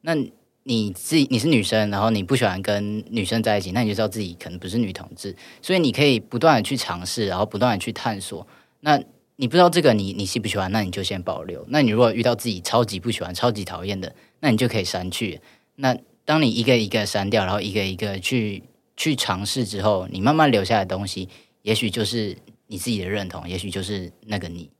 [0.00, 0.16] 那
[0.64, 5.36] 你自己你是女生，然后你不喜欢跟女生在一起，那你就知道自己可能不是女同志。
[5.62, 8.44] 所以你可以不断的去尝试，然后不断的去探索。
[8.80, 9.00] 那
[9.36, 11.64] 你不知道这个你你喜不喜欢，那你就先保留。
[11.68, 15.40] 那你如果遇到自己超级不喜欢、超级讨厌的，那你就可以删去。
[15.76, 18.62] 那当你一个一个删掉，然后一个一个去。
[18.98, 21.28] 去尝试之后，你慢慢留下来的东西，
[21.60, 22.34] 也许就是
[22.66, 24.70] 你自己的认同，也许就是那个你。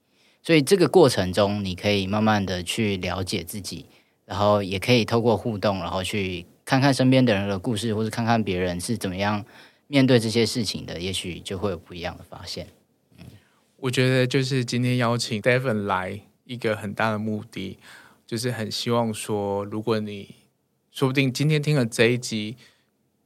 [0.43, 3.85] 所以这个过程中，你可以慢慢的去了解自己，
[4.25, 9.45] 然后也可以透过互动，然后去看看身边的人的故事，或者看看别人是怎么样
[9.87, 12.67] 面对这些事情的，也许就会有不一样的发现。
[13.19, 13.27] 嗯，
[13.77, 17.79] 我觉得就是今天邀请 Devin 来一个很大的目的，
[18.27, 20.35] 就是很希望说，如果你
[20.91, 22.57] 说不定今天听了这一集。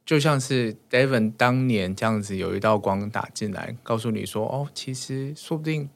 [0.07, 5.88] 就像是 Devin 当年这样子，有一道光打进来，告诉你说：“哦，其实说不定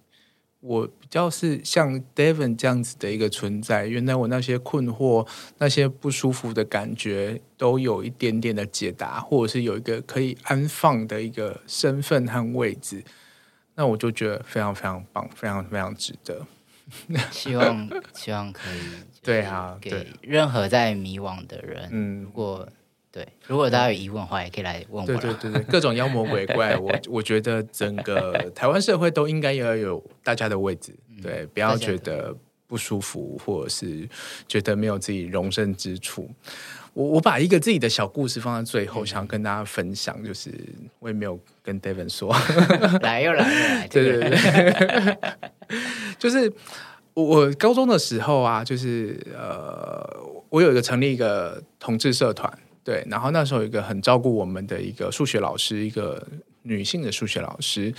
[0.61, 3.89] 我比较是像 Devin 这样子的一个存在。
[3.89, 5.27] 原来我那些困惑、
[5.59, 13.03] 那些不舒服的感觉，都有一点点的解答，或者是有一个可以安放的一个身份和位置。
[13.75, 16.47] 那我就觉得非常非常棒，非常非常值得。
[17.31, 18.81] 希望希望可以
[19.23, 22.69] 对啊，给任何在迷惘的人，嗯，如果。
[23.11, 25.07] 对，如果大家有疑问的话，也可以来问我。
[25.07, 30.93] 对对对对，各种妖魔鬼怪， 我我觉得整个台湾社会都应该要有大家的位置。
[31.23, 32.35] 对，不要觉得
[32.67, 34.09] 不舒服，或者是
[34.49, 36.29] 觉得没有自己容身之处。
[36.95, 40.51] 我我把一个自己的小故事放在最后，想要跟大家分享，就是
[41.01, 42.35] 我也没有跟 David 说，
[43.03, 45.19] 来又来又来，对对对，
[46.19, 46.51] 就是
[47.13, 50.09] 我高中的时候啊，就是呃，
[50.49, 52.51] 我有一个成立一个同志社团。
[52.85, 56.23] 对，然后那时候有一个很照顾我们的一个数学老师，一个
[56.65, 57.95] 女性的数学老师，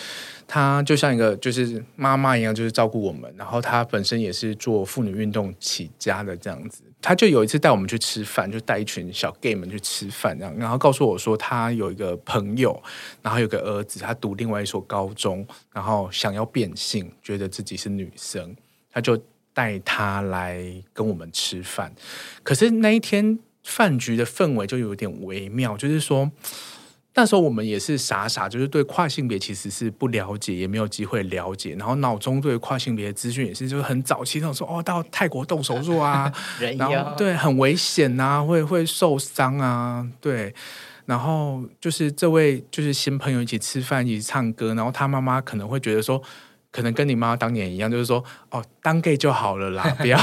[0.48, 3.34] 她就像一个就是妈妈一样，就是照顾我们。
[3.38, 6.84] 然后她本身也是做妇女运动起家的这样子。
[7.02, 12.82] 她就有一次带我们去吃饭，就带一群小 gay 们去吃饭这样，然后告诉我说，她有一个朋友，
[13.22, 18.56] 然后有个儿子，他读另外一所高中，然后想要变性，觉得自己是女生，
[18.92, 19.16] 他就
[19.54, 20.60] 带他来
[20.92, 21.94] 跟我们吃饭。
[22.42, 26.32] 可是那一天饭局的氛围就有点微妙，就是说。
[27.18, 31.74] 那时候我们也是傻傻，就是对跨性别其实是不了解，也没有机会了解。
[31.80, 36.30] 然后脑中对跨性别的资讯也是，就是很早期那种说哦，到泰国动手术啊，
[36.78, 40.54] 然后对很危险啊，会会受伤啊，对。
[41.06, 46.22] 然后就是这位就是新朋友一起吃饭一起唱歌，然后他妈妈可能会觉得说，
[46.70, 50.20] 可能跟你妈妈当年一样，就是说哦，当 gay 就好了啦，不要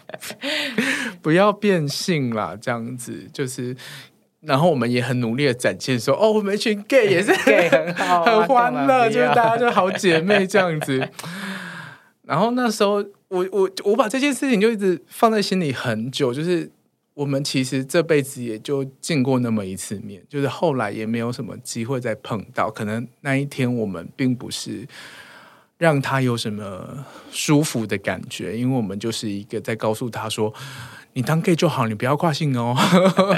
[1.22, 3.74] 不要变性啦，这样子就是。
[4.46, 11.08] 然后我们也很努力的展现说，哦，我们一群 gay 也是 gay 很好， 很欢乐，就是大家就好姐妹这样子。
[12.22, 16.70] 然后那时候，我我我把这件事情就一直放在心里很久，就是
[17.14, 22.70] 我们其实这辈子也就见过那么一次面，就是后来也没有什么机会再碰到。
[22.70, 24.86] 可能那一天我们并不是
[25.78, 30.54] 让他有什么舒服的感觉，因为我们就是一个在告诉他说。
[31.16, 32.74] 你当 gay 就好，你不要跨性哦，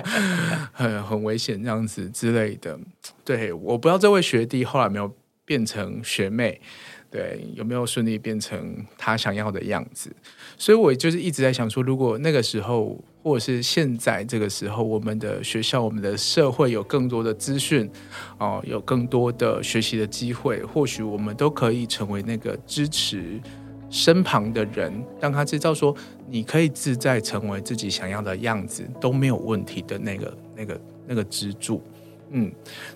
[0.74, 2.76] 很很危险这样子之类的。
[3.24, 5.14] 对，我不知道这位学弟后来没有
[5.44, 6.60] 变成学妹，
[7.08, 10.10] 对，有没有顺利变成他想要的样子？
[10.58, 17.88] 所以我就是一直在想说，如果那个时候或者是现在这个时候，我们的学校、我们的社会有更多的资讯
[18.38, 23.40] 哦，有更多的学习的机会，或许我们都可以成为那个支持。
[23.90, 25.94] 身旁的人，让他知道说，
[26.28, 31.82] 你可以自在成为自己想要的样子都没有问题的那个、那个、那个支柱。
[32.30, 32.52] 嗯，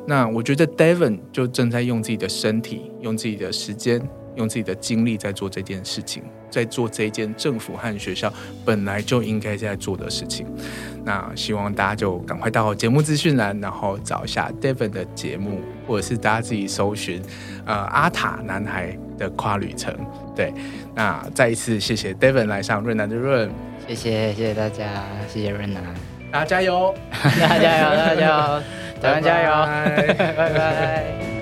[0.07, 4.01] 那我觉得 Devon 就正在用自己的身体、用自己的时间、
[4.37, 6.23] 用自己的精力在做这件事情，
[6.53, 8.33] 在做这一件政府和学校
[8.65, 10.47] 本来就应该在做的事情。
[11.05, 17.21] 那希望大家就赶快到节目资讯栏，然后找一下 Devon 的节目，或者是大家自己搜寻
[17.65, 19.93] 呃阿塔男孩的跨旅程。
[20.37, 20.53] 对，
[20.95, 23.51] 那再一次谢谢 Devon 来上润南的润，
[23.89, 25.83] 谢谢谢谢大家，谢谢润南，
[26.31, 28.63] 大家加油， 大家加油，大家加油，
[29.03, 29.51] 台湾加油，
[30.37, 31.42] 拜拜。